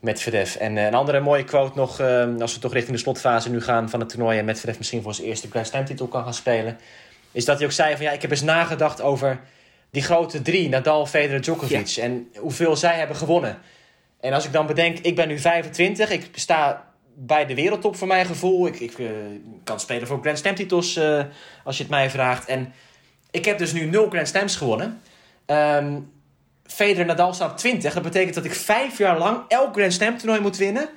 [0.00, 0.54] met Medvedev.
[0.54, 3.60] En uh, een andere mooie quote nog, uh, als we toch richting de slotfase nu
[3.60, 6.34] gaan van het toernooi en Medvedev misschien voor zijn eerste Grand Slam titel kan gaan
[6.34, 6.78] spelen,
[7.32, 9.40] is dat hij ook zei van ja, ik heb eens nagedacht over
[9.90, 12.02] die grote drie, Nadal, Federer, Djokovic ja.
[12.02, 13.58] en hoeveel zij hebben gewonnen.
[14.20, 18.08] En als ik dan bedenk, ik ben nu 25, ik sta bij de wereldtop voor
[18.08, 18.66] mijn gevoel.
[18.66, 19.10] Ik, ik uh,
[19.64, 21.00] kan spelen voor Grand Slam titels
[21.64, 22.48] als je het mij vraagt.
[22.48, 22.72] En
[23.30, 25.00] ik heb dus nu nul Grand Slams gewonnen.
[25.46, 26.10] Um,
[26.72, 27.94] Federer Nadal staat op 20.
[27.94, 30.88] Dat betekent dat ik vijf jaar lang elk Grand Slam toernooi moet winnen.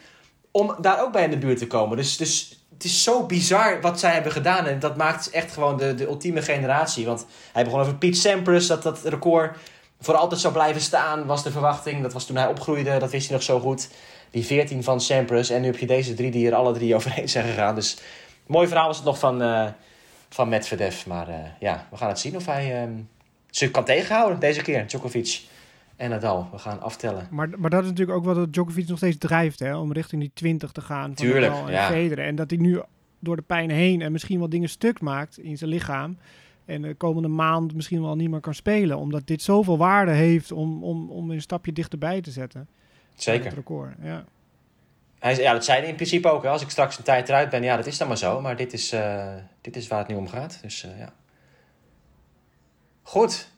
[0.52, 1.98] Om daar ook bij in de buurt te komen.
[1.98, 4.66] Dus, dus het is zo bizar wat zij hebben gedaan.
[4.66, 7.06] En dat maakt echt gewoon de, de ultieme generatie.
[7.06, 8.68] Want hij begon over Pete Sampras.
[8.68, 9.58] Dat dat record
[10.00, 11.26] voor altijd zou blijven staan.
[11.26, 12.02] Was de verwachting.
[12.02, 12.98] Dat was toen hij opgroeide.
[12.98, 13.90] Dat wist hij nog zo goed.
[14.32, 15.50] Die 14 van Sampras.
[15.50, 17.76] En nu heb je deze drie die er alle drie overheen zijn gegaan.
[17.76, 17.98] Dus
[18.48, 19.66] mooi verhaal was het nog van, uh,
[20.30, 21.06] van Medvedev.
[21.06, 22.90] Maar uh, ja, we gaan het zien of hij uh,
[23.50, 24.88] ze kan tegenhouden deze keer.
[24.88, 25.42] Djokovic
[25.96, 26.48] en Nadal.
[26.52, 27.28] We gaan aftellen.
[27.32, 29.78] Maar, maar dat is natuurlijk ook wat Djokovic nog steeds drijft, hè?
[29.78, 31.06] Om richting die 20 te gaan.
[31.06, 31.88] Van Tuurlijk, Nadal en ja.
[31.88, 32.26] Federer.
[32.26, 32.82] En dat hij nu
[33.20, 36.18] door de pijn heen en misschien wel dingen stuk maakt in zijn lichaam.
[36.66, 38.98] En de komende maand misschien wel niet meer kan spelen.
[38.98, 42.68] Omdat dit zoveel waarde heeft om, om, om een stapje dichterbij te zetten.
[43.16, 43.46] Zeker.
[43.46, 44.26] Het record, ja.
[45.20, 46.44] Hij, ja, dat zei hij in principe ook.
[46.44, 46.50] Hè.
[46.50, 48.42] Als ik straks een tijd eruit ben, ja, dat is dan maar zo.
[48.42, 50.60] Maar dit is, uh, dit is waar het nu om gaat.
[50.62, 51.14] Dus uh, ja.
[53.02, 53.52] Goed.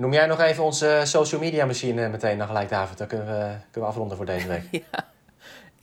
[0.00, 2.98] Noem jij nog even onze social media machine meteen dan gelijk, David.
[2.98, 3.32] Dan kunnen we,
[3.70, 4.62] kunnen we afronden voor deze week.
[4.92, 5.04] ja.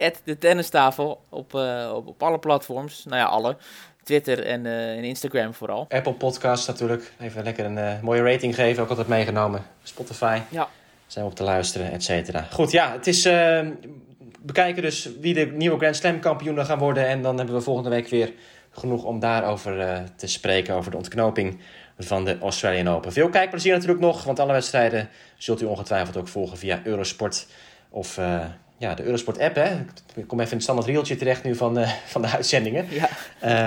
[0.07, 3.05] At de tennistafel op, uh, op, op alle platforms.
[3.05, 3.57] Nou ja, alle.
[4.03, 5.85] Twitter en, uh, en Instagram vooral.
[5.89, 7.11] Apple Podcasts natuurlijk.
[7.19, 8.83] Even lekker een uh, mooie rating geven.
[8.83, 9.65] Ook altijd meegenomen.
[9.83, 10.39] Spotify.
[10.49, 10.69] Ja.
[11.07, 12.47] Zijn we op te luisteren, et cetera.
[12.51, 12.91] Goed, ja.
[12.91, 13.29] Het is...
[14.41, 17.07] Bekijken dus wie de nieuwe Grand Slam kampioenen gaan worden.
[17.07, 18.33] En dan hebben we volgende week weer
[18.71, 20.75] genoeg om daarover te spreken.
[20.75, 21.59] Over de ontknoping
[21.97, 23.13] van de Australian Open.
[23.13, 27.47] Veel kijkplezier natuurlijk nog, want alle wedstrijden zult u ongetwijfeld ook volgen via Eurosport
[27.89, 28.45] of uh,
[28.77, 29.55] ja, de Eurosport app.
[29.55, 29.75] Hè?
[30.15, 32.87] Ik kom even in het standaard rieltje terecht nu van, uh, van de uitzendingen.
[32.89, 33.09] Ja.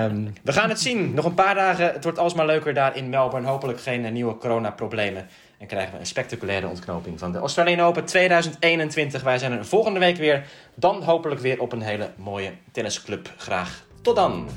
[0.05, 1.13] Um, we gaan het zien.
[1.13, 1.93] Nog een paar dagen.
[1.93, 3.47] Het wordt alsmaar leuker daar in Melbourne.
[3.47, 5.27] Hopelijk geen nieuwe coronaproblemen.
[5.57, 9.21] En krijgen we een spectaculaire ontknoping van de Australian Open 2021.
[9.23, 10.43] Wij zijn er volgende week weer.
[10.75, 13.33] Dan hopelijk weer op een hele mooie tennisclub.
[13.37, 14.49] Graag tot dan!